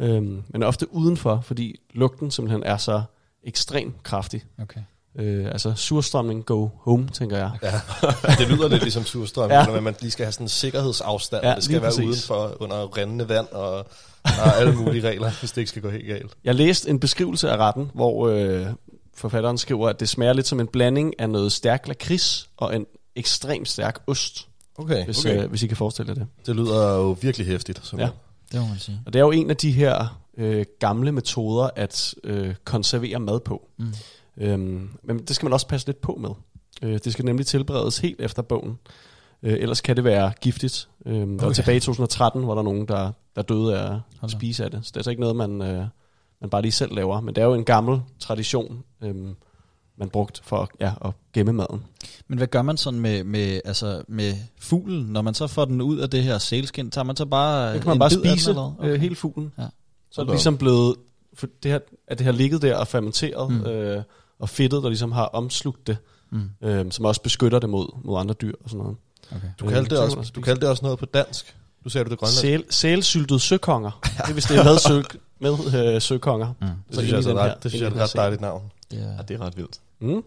[0.00, 3.02] Øhm, men ofte udenfor, fordi lugten simpelthen er så
[3.44, 4.44] ekstremt kraftig.
[4.62, 4.80] Okay.
[5.18, 7.50] Øh, altså surstrømning go home, tænker jeg.
[7.62, 7.80] Ja,
[8.38, 9.66] det lyder lidt ligesom surstrøm, Ja.
[9.66, 11.44] når man lige skal have sådan en sikkerhedsafstand.
[11.44, 12.04] Ja, det skal være præcis.
[12.04, 13.86] udenfor under rindende vand og
[14.24, 16.32] der er alle mulige regler, hvis det ikke skal gå helt galt.
[16.44, 18.66] Jeg læste en beskrivelse af retten, hvor øh,
[19.14, 22.86] forfatteren skriver, at det smager lidt som en blanding af noget stærk lakrids og en
[23.16, 24.48] ekstremt stærk ost,
[24.78, 25.42] Okay, hvis, okay.
[25.42, 26.26] øh, hvis I kan forestille jer det.
[26.46, 27.86] Det lyder jo virkelig hæftigt.
[27.86, 28.08] Så Ja.
[28.52, 29.00] Det må man sige.
[29.06, 33.40] Og det er jo en af de her øh, gamle metoder at øh, konservere mad
[33.40, 33.68] på.
[33.78, 33.92] Mm.
[34.38, 36.30] Øhm, men det skal man også passe lidt på med.
[36.82, 38.78] Øh, det skal nemlig tilberedes helt efter bogen.
[39.42, 40.88] Øh, ellers kan det være giftigt.
[41.06, 41.46] Øhm, okay.
[41.46, 44.80] Og tilbage i 2013 var der nogen, der, der døde af at spise af det.
[44.86, 45.84] Så det er altså ikke noget, man, øh,
[46.40, 47.20] man bare lige selv laver.
[47.20, 49.34] Men det er jo en gammel tradition, øhm,
[50.00, 51.84] man brugt for ja, at gemme maden.
[52.28, 55.80] Men hvad gør man sådan med, med, altså med fuglen, når man så får den
[55.80, 56.90] ud af det her sælskind?
[56.90, 59.52] Tager man så bare Det kan man en bare spise øh, hele fuglen.
[59.58, 59.66] Ja.
[60.10, 60.96] Så er det ligesom blevet,
[61.34, 61.78] for det her,
[62.08, 63.60] at det har ligget der og fermenteret, Mm.
[63.66, 64.02] øh,
[64.38, 65.96] og fedtet, der ligesom har omslugt det,
[66.30, 66.50] Mm.
[66.62, 68.96] øh, som også beskytter det mod, mod andre dyr og sådan noget.
[69.30, 69.48] Okay.
[69.60, 71.56] Du Øh, kaldte, det kan man også, også du kaldte det også noget på dansk.
[71.84, 72.40] Du sagde det det grønlandsk.
[72.40, 73.90] Sæl, sælsyltede søkonger.
[74.02, 75.02] Det er hvis det er med, sø,
[75.40, 76.46] med øh, søkonger.
[76.60, 76.66] Mm.
[76.66, 78.40] Det Så synes jeg, altså er ret, det synes jeg er et her ret dejligt
[78.40, 78.62] navn.
[78.90, 79.80] Det er, Ja, det er ret vildt.
[80.00, 80.24] Mm.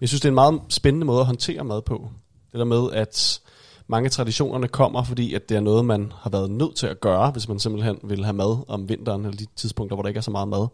[0.00, 2.10] Jeg synes, det er en meget spændende måde at håndtere mad på.
[2.52, 3.40] Det der med, at
[3.86, 7.00] mange af traditionerne kommer, fordi at det er noget, man har været nødt til at
[7.00, 10.18] gøre, hvis man simpelthen vil have mad om vinteren, eller de tidspunkter, hvor der ikke
[10.18, 10.66] er så meget mad.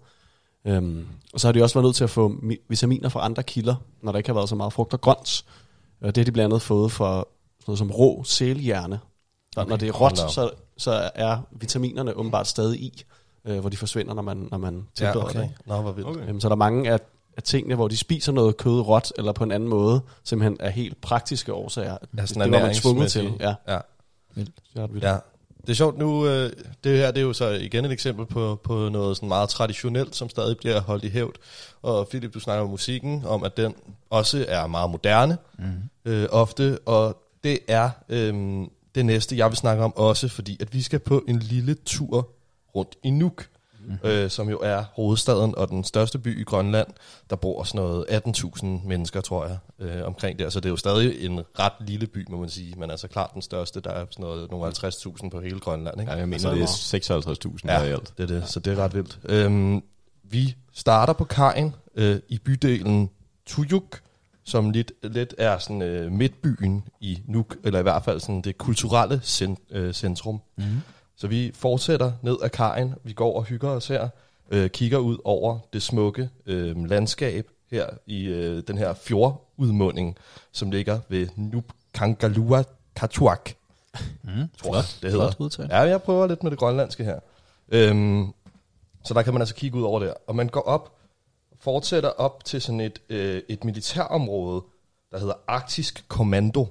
[0.65, 3.43] Øhm, og så har de også været nødt til at få mi- vitaminer fra andre
[3.43, 5.45] kilder, når der ikke har været så meget frugt og grønt.
[6.01, 9.01] Og det har de blandt andet fået fra sådan noget som rå sælhjerne.
[9.57, 9.69] Okay.
[9.69, 13.03] når det er råt, så, så er vitaminerne åbenbart stadig i,
[13.45, 15.41] øh, hvor de forsvinder, når man, når man Ja, tilbereder okay.
[15.41, 15.51] det.
[15.67, 16.29] Nå, hvor vildt.
[16.29, 16.99] Øhm, så er der mange af,
[17.37, 20.71] af tingene, hvor de spiser noget kød råt, eller på en anden måde, simpelthen er
[20.71, 21.97] helt praktiske årsager.
[22.17, 23.33] Ja, sådan det var man tvunget til.
[23.41, 23.79] Ja, Ja.
[24.35, 25.05] det er ret vildt.
[25.05, 25.17] Ja.
[25.61, 26.53] Det er sjovt nu, øh,
[26.85, 30.17] det her det er jo så igen et eksempel på, på noget sådan meget traditionelt,
[30.17, 31.35] som stadig bliver holdt i hævd.
[31.83, 33.75] Og Philip, du snakker om musikken, om at den
[34.11, 35.65] også er meget moderne, mm.
[36.05, 38.35] øh, ofte, og det er øh,
[38.95, 42.29] det næste, jeg vil snakke om også, fordi at vi skal på en lille tur
[42.79, 43.47] rundt i Nuuk,
[43.87, 44.09] mm.
[44.09, 46.89] øh, som jo er hovedstaden og den største by i Grønland.
[47.31, 50.51] Der bor sådan noget 18.000 mennesker, tror jeg, øh, omkring der.
[50.51, 52.75] Så det er jo stadig en ret lille by, må man sige.
[52.77, 56.01] Men altså klart den største, der er sådan noget, nogle 50.000 på hele Grønland.
[56.01, 56.13] Ikke?
[56.13, 58.13] Ja, jeg mener, Så er det er 56.000 Ja, i alt.
[58.19, 59.19] det er det, så det er ret vildt.
[59.25, 59.83] Øhm,
[60.25, 63.11] vi starter på kajen øh, i bydelen
[63.47, 64.01] Tujuk,
[64.45, 68.59] som lidt, lidt er sådan øh, midtbyen i Nuuk, eller i hvert fald sådan det
[68.59, 70.41] kulturelle cent, øh, centrum.
[70.57, 70.65] Mm.
[71.21, 74.09] Så vi fortsætter ned ad kajen, vi går og hygger os her,
[74.51, 80.17] øh, kigger ud over det smukke øh, landskab her i øh, den her fjordudmunding,
[80.53, 81.65] som ligger ved Nuuk
[81.95, 82.63] Kangalua
[82.97, 83.51] Katuak,
[84.23, 84.31] Mm.
[84.59, 85.31] tror jeg, det hedder.
[85.31, 85.77] Flot udtale.
[85.77, 87.21] Ja, jeg prøver lidt med det grønlandske her.
[87.69, 88.33] Øhm,
[89.05, 90.15] så der kan man altså kigge ud over der.
[90.27, 90.93] Og man går op,
[91.61, 94.63] fortsætter op til sådan et, øh, et militærområde,
[95.13, 96.67] der hedder Arktisk Kommando.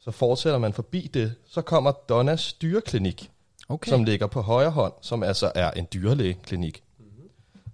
[0.00, 3.30] Så fortsætter man forbi det, så kommer Donnas dyreklinik,
[3.72, 3.90] Okay.
[3.90, 6.82] som ligger på højre hånd, som altså er en dyrlægeklinik.
[6.98, 7.28] Mm-hmm.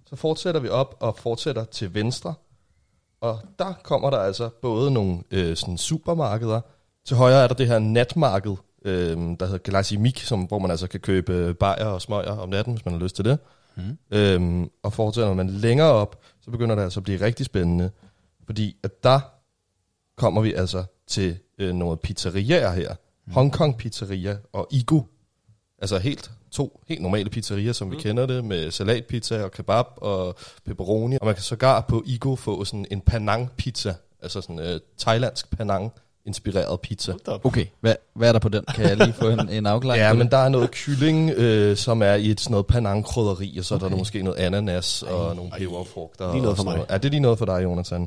[0.05, 2.33] Så fortsætter vi op og fortsætter til venstre,
[3.21, 6.61] og der kommer der altså både nogle øh, sådan supermarkeder.
[7.05, 10.87] Til højre er der det her natmarked, øh, der hedder Glasimik, som, hvor man altså
[10.87, 13.39] kan købe bajer og smøger om natten, hvis man har lyst til det.
[13.75, 13.97] Mm.
[14.11, 17.91] Øhm, og fortsætter man længere op, så begynder det altså at blive rigtig spændende.
[18.45, 19.19] Fordi at der
[20.17, 22.95] kommer vi altså til øh, nogle pizzerier her.
[23.27, 23.33] Mm.
[23.33, 25.01] Hongkong Pizzeria og Igo.
[25.81, 27.93] Altså helt to helt normale pizzerier, som mm.
[27.93, 31.17] vi kender det, med salatpizza og kebab og pepperoni.
[31.21, 35.57] Og man kan sågar på Igo få sådan en Penang pizza, altså sådan øh, thailandsk
[35.57, 35.91] Penang
[36.25, 37.13] inspireret pizza.
[37.43, 38.63] Okay, hvad, hvad er der på den?
[38.75, 40.01] Kan jeg lige få en, en afklaring?
[40.01, 43.65] Ja, men der er noget kylling, øh, som er i et sådan noget panang-krydderi, og
[43.65, 43.85] så okay.
[43.85, 46.31] er der måske noget ananas og nogle peberfrugter.
[46.31, 46.85] Lige noget og for mig.
[46.89, 48.01] Ja, det er lige noget for dig, Jonathan.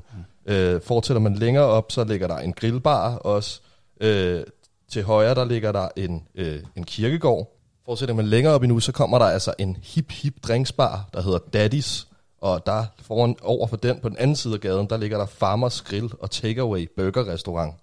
[0.46, 0.52] Mm.
[0.52, 3.60] Øh, fortsætter man længere op, så ligger der en grillbar også.
[4.00, 4.42] Øh,
[4.88, 7.58] til højre, der ligger der en, øh, en kirkegård.
[7.84, 11.38] Fortsætter man længere op endnu, så kommer der altså en hip hip drinksbar, der hedder
[11.38, 12.06] Daddy's.
[12.40, 15.26] Og der foran, over for den, på den anden side af gaden, der ligger der
[15.26, 17.74] Farmers Grill og Takeaway Burger Restaurant.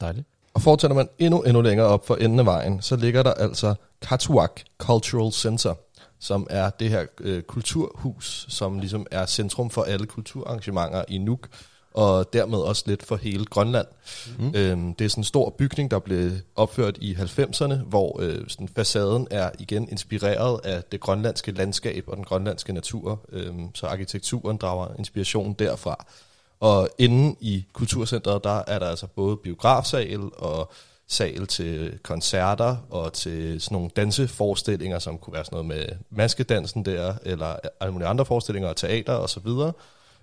[0.00, 0.26] Dejligt.
[0.54, 3.74] Og fortsætter man endnu, endnu længere op for enden af vejen, så ligger der altså
[4.02, 5.74] Katuak Cultural Center,
[6.18, 11.48] som er det her øh, kulturhus, som ligesom er centrum for alle kulturarrangementer i Nuuk,
[11.94, 13.86] og dermed også lidt for hele Grønland.
[14.38, 14.52] Mm.
[14.54, 18.68] Øhm, det er sådan en stor bygning, der blev opført i 90'erne, hvor øh, sådan
[18.68, 24.56] facaden er igen inspireret af det grønlandske landskab og den grønlandske natur, øhm, så arkitekturen
[24.56, 26.06] drager inspiration derfra.
[26.60, 30.72] Og inde i Kulturcentret, der er der altså både biografsal og
[31.08, 36.84] sal til koncerter og til sådan nogle danseforestillinger, som kunne være sådan noget med maskedansen
[36.84, 39.72] der, eller alle mulige andre forestillinger og teater og så videre.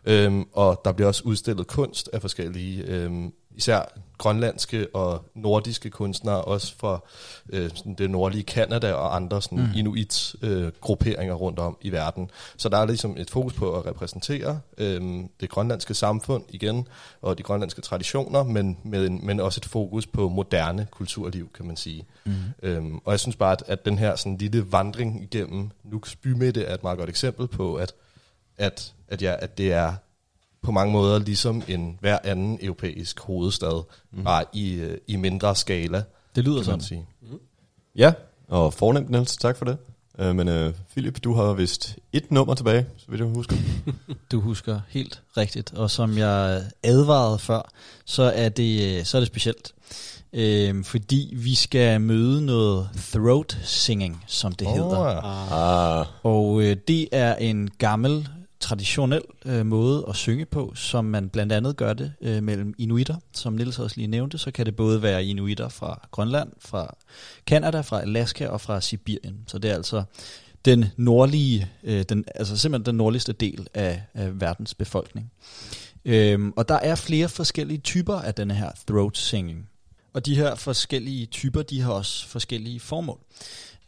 [0.06, 6.42] Øhm, og der bliver også udstillet kunst af forskellige øhm, især grønlandske og nordiske kunstnere,
[6.42, 7.00] også fra
[7.50, 9.70] øh, sådan det nordlige Kanada og andre sådan mm.
[9.76, 12.30] inuit-grupperinger rundt om i verden.
[12.58, 15.02] Så der er ligesom et fokus på at repræsentere øh,
[15.40, 16.88] det grønlandske samfund igen,
[17.22, 21.66] og de grønlandske traditioner, men, med en, men også et fokus på moderne kulturliv, kan
[21.66, 22.06] man sige.
[22.26, 22.34] Mm.
[22.64, 26.64] Øhm, og jeg synes bare, at, at den her sådan lille vandring igennem Nuks bymidte
[26.64, 27.94] er et meget godt eksempel på, at,
[28.60, 29.94] at, at, ja, at det er
[30.64, 34.24] på mange måder ligesom en hver anden europæisk hovedstad, mm.
[34.24, 36.04] bare i, øh, i mindre skala,
[36.36, 36.82] Det lyder sådan.
[36.82, 37.06] sige.
[37.96, 38.14] Ja,
[38.48, 39.38] og fornemt, Niels.
[39.38, 39.78] Tak for det.
[40.20, 43.56] Øh, men øh, Philip, du har vist et nummer tilbage, så vidt jeg husker.
[44.32, 47.70] Du husker helt rigtigt, og som jeg advarede før,
[48.06, 49.74] så er det, så er det specielt.
[50.34, 55.24] Øhm, fordi vi skal møde noget throat singing, som det oh, hedder.
[56.02, 58.28] Ah, Og øh, det er en gammel,
[58.60, 63.16] traditionel øh, måde at synge på, som man blandt andet gør det øh, mellem inuitter.
[63.34, 66.96] Som Nils også lige nævnte, så kan det både være inuitter fra Grønland, fra
[67.48, 69.44] Kanada, fra Alaska og fra Sibirien.
[69.48, 70.04] Så det er altså
[70.66, 75.32] den nordlige, øh, den, altså simpelthen den nordligste del af, af verdens befolkning.
[76.06, 79.70] Øhm, og der er flere forskellige typer af denne her throat singing.
[80.14, 83.20] Og de her forskellige typer, de har også forskellige formål.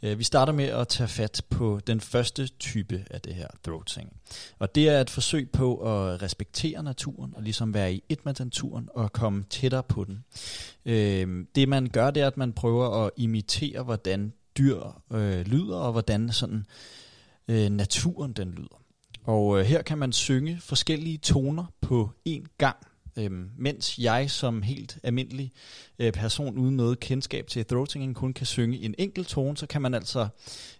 [0.03, 3.89] Øh, vi starter med at tage fat på den første type af det her throat
[3.89, 4.17] singing.
[4.59, 8.33] Og det er et forsøg på at respektere naturen og ligesom være i et med
[8.39, 10.23] naturen og komme tættere på den.
[10.85, 15.77] Øh, det man gør, det er, at man prøver at imitere, hvordan dyr øh, lyder
[15.77, 16.65] og hvordan sådan
[17.47, 18.81] øh, naturen den lyder.
[19.23, 22.77] Og øh, her kan man synge forskellige toner på én gang.
[23.17, 25.51] Øhm, mens jeg som helt almindelig
[25.99, 29.67] øh, person uden noget kendskab til throat singing kun kan synge en enkelt tone, så
[29.67, 30.27] kan man altså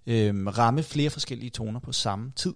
[0.08, 2.54] øhm, ramme flere forskellige toner på samme tid.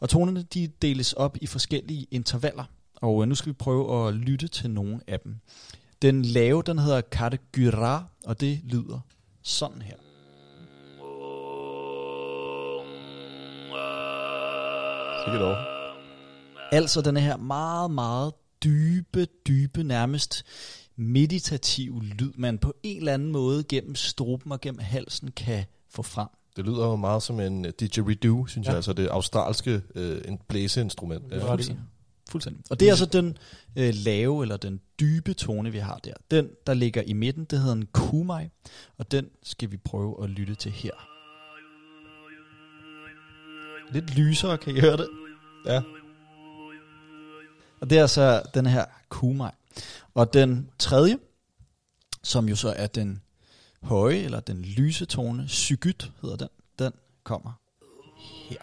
[0.00, 2.64] Og tonerne de deles op i forskellige intervaller,
[2.96, 5.36] og øh, nu skal vi prøve at lytte til nogle af dem.
[6.02, 9.00] Den lave, den hedder Kategyra, og det lyder
[9.42, 9.96] sådan her.
[15.24, 15.56] sikkert over.
[16.72, 20.44] Altså den her meget, meget dybe, dybe, nærmest
[20.96, 26.02] meditativ lyd, man på en eller anden måde gennem struben og gennem halsen kan få
[26.02, 26.28] frem.
[26.56, 28.70] Det lyder jo meget som en øh, didgeridoo, synes Ja.
[28.70, 31.24] jeg, altså det australske øh, en blæseinstrument.
[31.30, 31.50] Ja.
[31.52, 31.84] Fuldstændig.
[32.30, 32.64] Fuldstændig.
[32.70, 33.36] Og det er altså den
[33.76, 36.12] øh, lave eller den dybe tone, vi har der.
[36.30, 38.48] Den, der ligger i midten, det hedder en kumai,
[38.98, 40.92] og den skal vi prøve at lytte til her.
[43.92, 45.08] Lidt lysere, kan I høre det?
[45.66, 45.80] Ja.
[47.80, 49.50] Og det er altså den her kumai.
[50.14, 51.18] Og den tredje,
[52.22, 53.22] som jo så er den
[53.82, 56.48] høje, eller den lyse tone, psykyt hedder den,
[56.78, 56.92] den
[57.24, 57.52] kommer
[58.50, 58.56] her.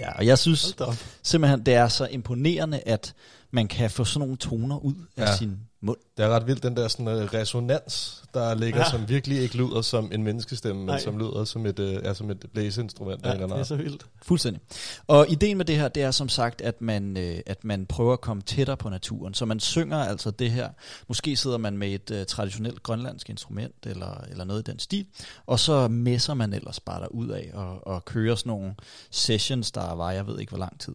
[0.00, 0.76] Ja, og jeg synes
[1.22, 3.14] simpelthen, det er så imponerende, at
[3.50, 5.36] man kan få sådan nogle toner ud af Ja.
[5.36, 5.96] sin mund.
[6.16, 8.90] Det er ret vildt, den der sådan, uh, resonans, der ligger, Ja.
[8.90, 11.00] som virkelig ikke lyder som en menneskestemme, men Nej.
[11.00, 13.26] som lyder som et, uh, ja, som et blæseinstrument.
[13.26, 14.06] Ja, eller det er så vildt.
[14.22, 14.62] Fuldstændig.
[15.06, 18.12] Og ideen med det her, det er som sagt, at man, øh, at man prøver
[18.12, 19.34] at komme tættere på naturen.
[19.34, 20.68] Så man synger altså det her.
[21.08, 25.06] Måske sidder man med et øh, traditionelt grønlandsk instrument, eller, eller noget i den stil.
[25.46, 28.74] Og så messer man ellers bare der ud af og, og kører sådan nogle
[29.10, 30.94] sessions, der var, jeg ved ikke hvor lang tid.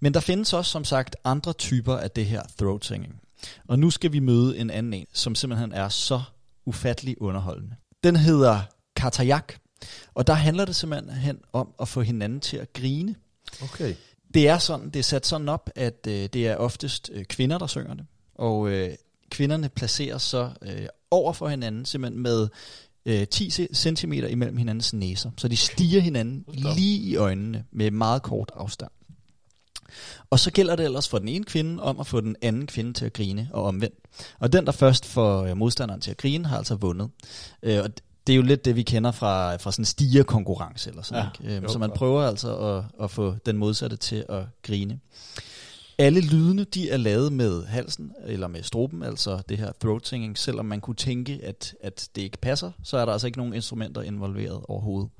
[0.00, 3.20] Men der findes også som sagt andre typer af det her throat singing.
[3.68, 6.22] Og nu skal vi møde en anden en, som simpelthen er så
[6.66, 7.76] ufattelig underholdende.
[8.04, 8.60] Den hedder
[8.96, 9.54] Katayak.
[10.14, 13.14] Og der handler det simpelthen om at få hinanden til at grine.
[13.62, 13.94] Okay.
[14.34, 17.58] Det er sådan, det er sat sådan op, at øh, det er oftest øh, kvinder,
[17.58, 18.06] der synger det.
[18.34, 18.94] Og øh,
[19.30, 22.48] kvinderne placeres så øh, over for hinanden, simpelthen med
[23.06, 25.30] øh, 10 cm imellem hinandens næser.
[25.38, 28.90] Så de stiger hinanden lige i øjnene med meget kort afstand.
[30.30, 32.92] Og så gælder det ellers for den ene kvinde om at få den anden kvinde
[32.92, 33.96] til at grine og omvendt.
[34.38, 37.10] Og den, der først får øh, modstanderen til at grine, har altså vundet.
[37.62, 37.90] Øh, og
[38.26, 41.24] det er jo lidt det, vi kender fra, fra sådan en stigerkonkurrence eller sådan.
[41.40, 41.56] Ja, ikke?
[41.56, 44.98] jo, Øh, så man prøver altså at, at få den modsatte til at grine.
[45.98, 50.38] Alle lydene, de er lavet med halsen eller med struben, altså det her throat singing.
[50.38, 53.54] Selvom man kunne tænke, at, at det ikke passer, så er der altså ikke nogen
[53.54, 55.10] instrumenter involveret overhovedet.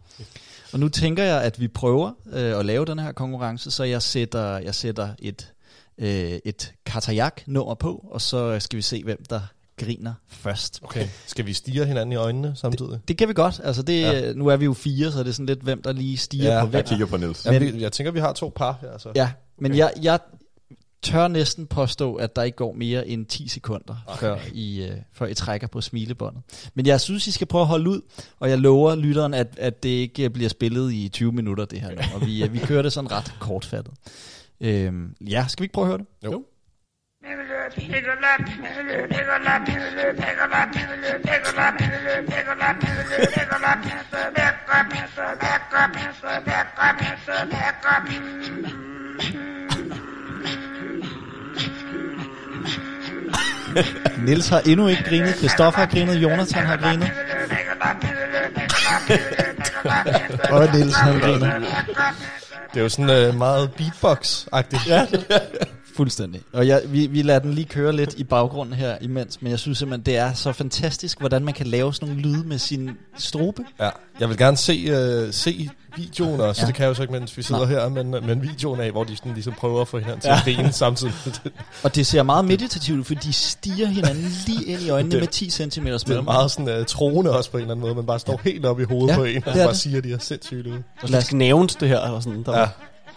[0.72, 4.02] Og nu tænker jeg, at vi prøver øh, at lave den her konkurrence, så jeg
[4.02, 5.52] sætter, jeg sætter et,
[5.98, 9.40] øh, et Katayak-nummer på, og så skal vi se, hvem der
[9.78, 10.80] griner først.
[10.82, 11.06] okay.
[11.26, 13.00] Skal vi stige hinanden i øjnene samtidig?
[13.08, 13.60] Det kan vi godt.
[13.64, 14.12] Altså det, Ja.
[14.12, 14.32] ja.
[14.32, 16.60] Nu er vi jo fire, så det er sådan lidt, hvem der lige stiger Ja,
[16.60, 16.78] på hvem.
[16.78, 17.46] Jeg kigger på Niels.
[17.46, 18.98] Ja, Men- jeg tænker, vi har to par her.
[18.98, 19.12] Så.
[19.14, 20.18] Ja, men jeg, jeg,
[21.02, 25.26] tør næsten påstå, at der ikke går mere end 10 sekunder, før I, øh, før
[25.26, 26.70] I trækker på smilebåndet.
[26.74, 28.00] Men jeg synes, I skal prøve at holde ud,
[28.40, 31.88] og jeg lover lytteren, at, at det ikke bliver spillet i 20 minutter, det her
[31.88, 32.26] nummer.
[32.26, 33.94] Vi, øh, vi kører det sådan ret kortfattet.
[34.60, 36.06] Øhm, ja, skal vi ikke prøve at høre det?
[36.24, 36.44] Jo.
[54.26, 57.10] Nils har endnu ikke grinet, Christoffer har grinet, Jonathan har grinet.
[60.52, 61.60] og Nils han griner.
[62.74, 64.88] Det er jo sådan øh, meget beatbox-agtigt.
[64.88, 65.06] Ja.
[65.96, 66.42] Fuldstændig.
[66.52, 69.58] Og jeg, vi, vi lader den lige køre lidt i baggrunden her imens, men jeg
[69.58, 72.90] synes simpelthen, det er så fantastisk, hvordan man kan lave sådan nogle lyde med sin
[73.16, 73.64] strobe.
[73.80, 73.90] ja.
[74.20, 76.60] Jeg vil gerne se, øh, se videoen også.
[76.60, 76.64] Ja.
[76.64, 76.66] Ja.
[76.66, 77.70] Det kan jeg jo så ikke, mens vi sidder Nej.
[77.70, 80.38] her, men, men videoen af, hvor de sådan ligesom prøver at få hinanden til at
[80.44, 81.14] grine samtidig.
[81.84, 85.20] Og det ser meget meditativt ud, for de stiger hinanden lige ind i øjnene Det-
[85.20, 86.24] med 10 cm Det er mellem.
[86.24, 87.94] meget sådan uh, troende også på en eller anden måde.
[87.94, 89.76] Man bare står helt op i hovedet Ja, på en, og bare det.
[89.76, 90.72] siger, at de er sindssygt ud.
[91.02, 91.98] Og lidt knævent, det her.
[91.98, 92.58] Og sådan, der Ja.
[92.58, 92.64] ja.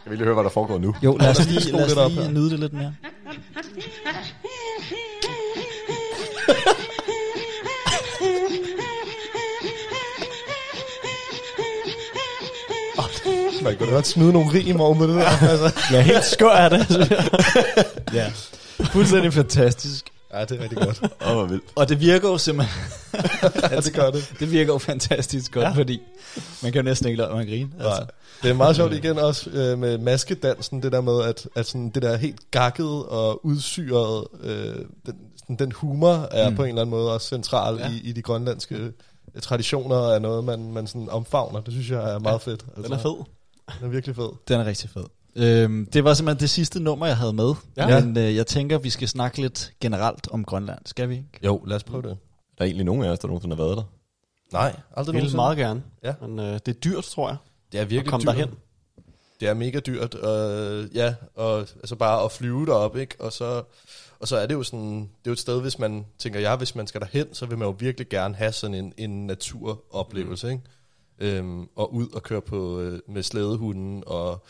[0.06, 0.96] Jeg vil lige høre, hvad der foregår nu.
[1.04, 2.94] Jo, lad os Lad os lige lige, lad os lige nyde det lidt mere.
[13.64, 15.48] Man kunne godt smide nogle rim over med det der.
[15.50, 15.72] Altså.
[15.92, 17.12] Jeg er helt skør af det.
[18.14, 18.32] Ja.
[18.86, 20.06] Fuldstændig fantastisk.
[20.34, 21.02] Ja, det er rigtig godt.
[21.28, 21.64] Åh, hvor vildt.
[21.76, 22.82] Og det virker jo simpelthen...
[23.72, 24.34] Ja, det gør det.
[24.40, 25.70] Det virker jo fantastisk godt, ja.
[25.70, 25.76] Ja.
[25.76, 26.00] fordi
[26.64, 27.70] man kan jo næsten ikke lade mig grine.
[27.80, 27.90] Altså.
[28.00, 28.08] Nej.
[28.44, 31.90] Det er meget sjovt igen også øh, med maskedansen, det der med, at, at sådan,
[31.90, 36.56] det der helt gakket og udsyret, øh, den, sådan, den humor er Mm.
[36.56, 37.88] på en eller anden måde også central Ja.
[37.88, 37.92] ja.
[37.94, 38.92] i, i de grønlandske øh,
[39.42, 41.62] traditioner, og er noget, man, man sådan omfavner.
[41.62, 42.66] Det synes jeg er meget fedt.
[42.78, 43.16] Altså, Den er fed.
[43.82, 44.30] Den er virkelig fed.
[44.48, 45.04] Den er rigtig fed.
[45.36, 47.54] Øhm, det var simpelthen det sidste nummer, jeg havde med.
[47.78, 48.00] Ja.
[48.02, 50.80] Men øh, jeg tænker, vi skal snakke lidt generelt om Grønland.
[50.86, 51.30] Skal vi ikke?
[51.46, 52.18] Jo, lad os prøve det.
[52.58, 53.84] Der er egentlig nogen af os, der nogensinde har været der.
[54.54, 55.36] Nej, aldrig nogensinde.
[55.36, 55.84] meget gerne.
[56.04, 56.14] Ja.
[56.22, 57.38] Men øh, det er dyrt, tror jeg.
[57.72, 58.36] Det er At virkelig komme dyrt.
[58.36, 58.50] derhen.
[59.40, 63.16] Det er mega dyrt, og ja, og altså bare at flyve derop, ikke?
[63.20, 63.64] Og så,
[64.20, 66.56] og så er det jo sådan, det er jo et sted, hvis man, tænker jeg,
[66.56, 70.48] hvis man skal derhen, så vil man jo virkelig gerne have sådan en, en naturoplevelse,
[70.48, 70.52] mm.
[70.54, 70.64] ikke?
[71.22, 74.44] Øhm, og ud og køre på, øh, med slædehunden, og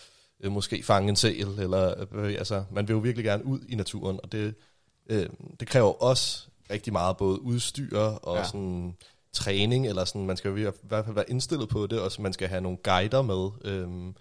[0.43, 3.75] øh, måske fange en sæl, eller, øh, altså, man vil jo virkelig gerne ud i
[3.75, 4.53] naturen, og det,
[5.09, 8.43] øh, det kræver også rigtig meget, både udstyr og Ja.
[8.43, 8.95] sådan
[9.33, 12.21] træning, eller sådan, man skal jo i hvert fald være indstillet på det, og så
[12.21, 14.15] man skal have nogle guider med, øhm,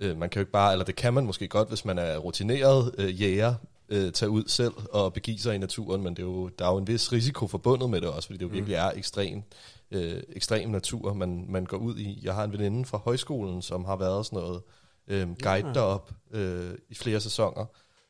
[0.00, 2.16] Øh, man kan jo ikke bare, eller det kan man måske godt, hvis man er
[2.18, 3.54] rutineret øh, jæger,
[3.88, 6.70] øh, tage ud selv og begive sig i naturen, men det er jo, der er
[6.72, 9.42] jo en vis risiko forbundet med det også, fordi det jo virkelig er ekstrem,
[9.90, 12.20] øh, ekstrem natur, man, man går ud i.
[12.22, 14.62] Jeg har en veninde fra højskolen, som har været sådan noget
[15.08, 15.72] øh, guide Ja.
[15.72, 17.66] derop øh, i flere sæsoner,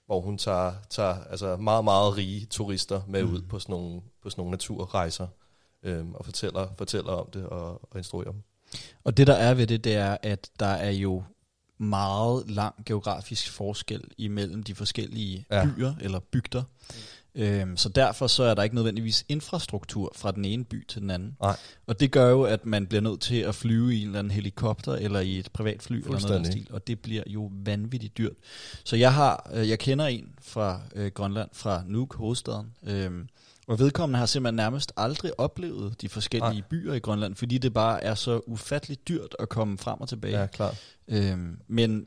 [0.07, 4.31] hvor hun tager, tager altså meget, meget rige turister med ud på sådan nogle, på
[4.31, 5.27] sådan nogle naturrejser,
[5.83, 8.43] øh, og fortæller, fortæller om det og, og instruerer dem.
[9.05, 11.23] Og det der er ved det, det er, at der er jo
[11.79, 15.65] meget lang geografisk forskel imellem de forskellige ja.
[15.65, 16.63] Byer eller bygder.
[17.35, 21.11] Øhm, så derfor så er der ikke nødvendigvis infrastruktur fra den ene by til den
[21.11, 21.37] anden.
[21.41, 21.57] Nej.
[21.87, 24.31] Og det gør jo, at man bliver nødt til at flyve i en eller anden
[24.31, 28.19] helikopter eller i et privat fly eller noget af stil, og det bliver jo vanvittigt
[28.19, 28.33] dyrt.
[28.85, 33.29] Så jeg har, øh, jeg kender en fra øh, Grønland, fra Nuuk, hovedstaden, øhm,
[33.69, 36.69] og vedkommende har simpelthen nærmest aldrig oplevet de forskellige Nej.
[36.71, 40.41] byer i Grønland, fordi det bare er så ufatteligt dyrt at komme frem og tilbage.
[40.41, 40.81] Ja, klart.
[41.09, 42.07] Øhm, men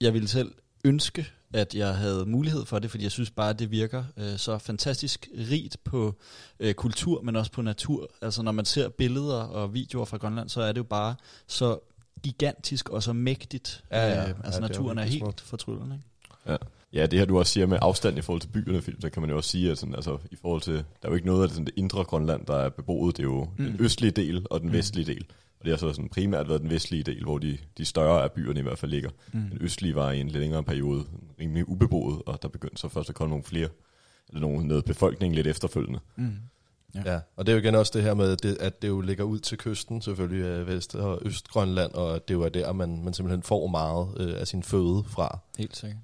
[0.00, 0.52] jeg ville selv
[0.84, 4.36] ønske, at jeg havde mulighed for det, fordi jeg synes bare, at det virker øh,
[4.38, 6.14] så fantastisk rigt på
[6.60, 8.10] øh, kultur, men også på natur.
[8.22, 11.14] Altså når man ser billeder og videoer fra Grønland, så er det jo bare
[11.46, 11.78] så
[12.22, 13.84] gigantisk og så mægtigt.
[13.90, 14.22] Ja, ja.
[14.22, 15.96] Øh, Ja, altså er naturen er, virkelig helt fortryllende.
[15.96, 16.52] Ikke?
[16.52, 16.56] Ja.
[16.92, 19.20] Ja, det her du også siger med afstand i forhold til byerne, film, så kan
[19.20, 21.42] man jo også sige, at sådan, altså, i forhold til, der er jo ikke noget
[21.42, 23.64] af det, sådan, det indre Grønland, der er beboet, det er jo mm.
[23.64, 24.74] den østlige del og den Mm.
[24.74, 25.26] vestlige del.
[25.60, 28.32] Og det har så sådan primært været den vestlige del, hvor de, de større af
[28.32, 29.10] byerne i hvert fald ligger.
[29.32, 29.40] Mm.
[29.40, 31.04] Den østlige var i en lidt længere periode
[31.40, 33.68] rimelig ubeboet, og der begyndte så først at komme nogle flere,
[34.28, 36.00] eller nogle, noget befolkning lidt efterfølgende.
[36.16, 36.32] Mm.
[36.94, 37.12] Ja.
[37.12, 37.20] Ja.
[37.36, 39.38] og det er jo igen også det her med, det, at det jo ligger ud
[39.38, 43.42] til kysten, selvfølgelig øh, Vest- og Østgrønland, og det er jo der, man, man simpelthen
[43.42, 45.38] får meget øh, af sin føde fra.
[45.58, 45.98] Helt sikkert.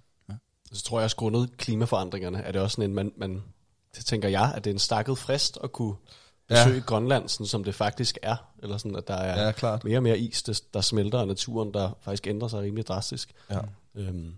[0.72, 3.42] Så tror jeg også grundet klimaforandringerne, er det også sådan en, man, man
[3.96, 5.94] det tænker jeg, at det er en stakket frist at kunne
[6.48, 6.80] besøge ja.
[6.86, 8.36] Grønland, sådan som det faktisk er.
[8.62, 9.84] Eller sådan, at der er Ja, klart.
[9.84, 13.32] mere og mere is, der, der smelter af naturen, der faktisk ændrer sig rimelig drastisk.
[13.50, 13.58] Ja.
[13.94, 14.34] Øhm,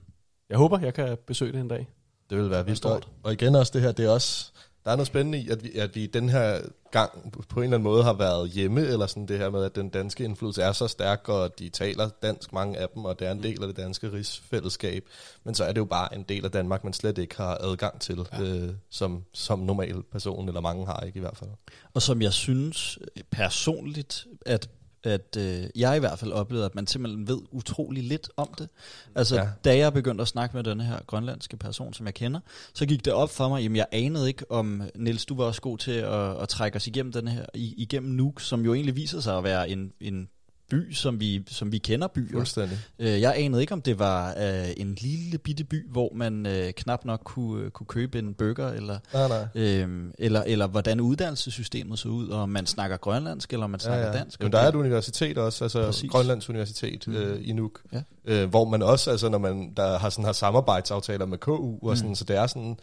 [0.50, 1.88] jeg håber, jeg kan besøge det en dag.
[2.30, 3.08] Det vil være vildt stort.
[3.22, 4.52] Og igen også det her, det er også,
[4.86, 6.60] der er noget spændende i, at vi, at vi den her
[6.90, 9.76] gang på en eller anden måde har været hjemme, eller sådan det her med, at
[9.76, 13.26] den danske indflydelse er så stærk, og de taler dansk, mange af dem, og det
[13.28, 15.04] er en del af det danske rigsfællesskab.
[15.44, 18.00] Men så er det jo bare en del af Danmark, man slet ikke har adgang
[18.00, 18.42] til, ja.
[18.42, 21.50] øh, som, som normal person, eller mange har ikke i hvert fald.
[21.94, 22.98] Og som jeg synes
[23.30, 24.68] personligt, at
[25.06, 28.68] at øh, jeg i hvert fald oplevede, at man simpelthen ved utrolig lidt om det.
[29.14, 29.48] Altså, Ja.
[29.64, 32.40] da jeg begyndte at snakke med denne her grønlandske person, som jeg kender,
[32.74, 35.60] så gik det op for mig, jamen jeg anede ikke, om Niels, du var også
[35.60, 39.20] god til at, at trække os igennem den her, igennem Nuuk, som jo egentlig viser
[39.20, 40.28] sig at være en, en
[40.70, 42.32] by, som vi, som vi kender byer.
[42.32, 42.78] Fuldstændig.
[42.98, 46.72] Øh, Jeg anede ikke, om det var øh, en lille bitte by, hvor man øh,
[46.72, 49.46] knap nok kunne, øh, kunne købe en burger, eller, Nej, nej.
[49.54, 53.80] øh, eller, eller hvordan uddannelsessystemet så ud, og om man snakker grønlandsk, eller om man
[53.80, 54.42] snakker dansk.
[54.42, 56.10] Men der er et universitet også, altså Præcis.
[56.10, 57.14] Grønlands Universitet mm.
[57.14, 58.02] øh, i Nuuk, Ja.
[58.24, 61.96] øh, hvor man også, altså når man der har sådan har samarbejdsaftaler med KU og
[61.96, 62.76] sådan, så det er sådan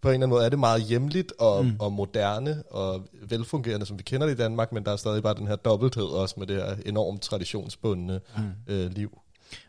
[0.00, 1.76] på en eller anden måde er det meget hjemligt og, mm.
[1.78, 5.34] og moderne og velfungerende, som vi kender det i Danmark, men der er stadig bare
[5.34, 8.42] den her dobbelthed også med det her enormt traditionsbundne mm.
[8.74, 9.18] øh, liv.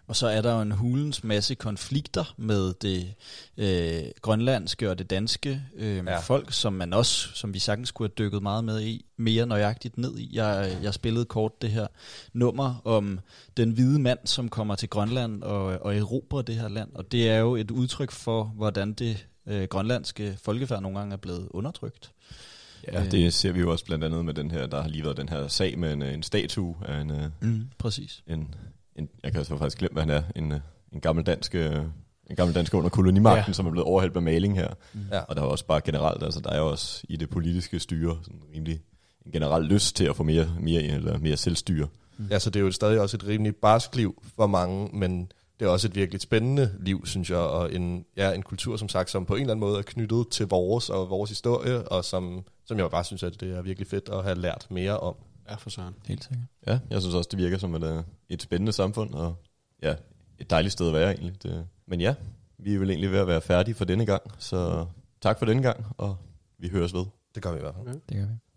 [0.07, 3.13] Og så er der jo en hulens masse konflikter med det
[3.57, 6.19] øh, grønlandske og det danske øh, Ja.
[6.19, 9.97] folk, som man også, som vi sagtens skulle have dykket meget med i, mere nøjagtigt
[9.97, 10.29] ned i.
[10.33, 11.87] Jeg, jeg spillede kort det her
[12.33, 13.19] nummer om
[13.57, 16.89] den hvide mand, som kommer til Grønland og, og erobrer det her land.
[16.95, 21.17] Og det er jo et udtryk for, hvordan det øh, grønlandske folkefærd nogle gange er
[21.17, 22.11] blevet undertrykt.
[22.93, 25.17] Ja, det ser vi jo også blandt andet med den her, der har lige været
[25.17, 28.23] den her sag med en, øh, en statue af en, øh, Mm, præcis.
[28.27, 28.55] en,
[28.95, 30.59] en jeg kan så faktisk glemme, hvad han er, en, øh,
[30.93, 31.75] en gammel dansk, øh,
[32.29, 33.43] en gammel dansk under kolonimagten, Ja.
[33.47, 33.53] ja.
[33.53, 34.67] som er blevet overhældt med maling her.
[35.11, 35.19] Ja.
[35.19, 38.17] Og der er også bare generelt, altså der er jo også i det politiske styre
[38.23, 38.81] sådan rimelig
[39.25, 41.87] en generel lyst til at få mere, mere, eller mere selvstyre.
[42.29, 45.65] Ja, så det er jo stadig også et rimelig barsk liv for mange, men det
[45.65, 49.09] er også et virkelig spændende liv, synes jeg, og en, ja, en kultur, som sagt,
[49.09, 52.45] som på en eller anden måde er knyttet til vores og vores historie, og som,
[52.65, 55.15] som jeg bare synes, at det er virkelig fedt at have lært mere om.
[55.49, 55.95] Ja, for søren.
[56.07, 56.47] Helt sikkert.
[56.67, 59.35] Ja, jeg synes også, det virker som et, øh, et spændende samfund, og
[59.83, 59.95] ja,
[60.39, 61.43] et dejligt sted at være egentlig.
[61.43, 62.15] Det, men ja,
[62.57, 64.85] vi er vel egentlig ved at være færdige for denne gang, så
[65.21, 66.17] tak for denne gang, og
[66.57, 67.05] vi høres ved.
[67.35, 68.01] Det gør vi i hvert fald.
[68.09, 68.48] Det gør vi.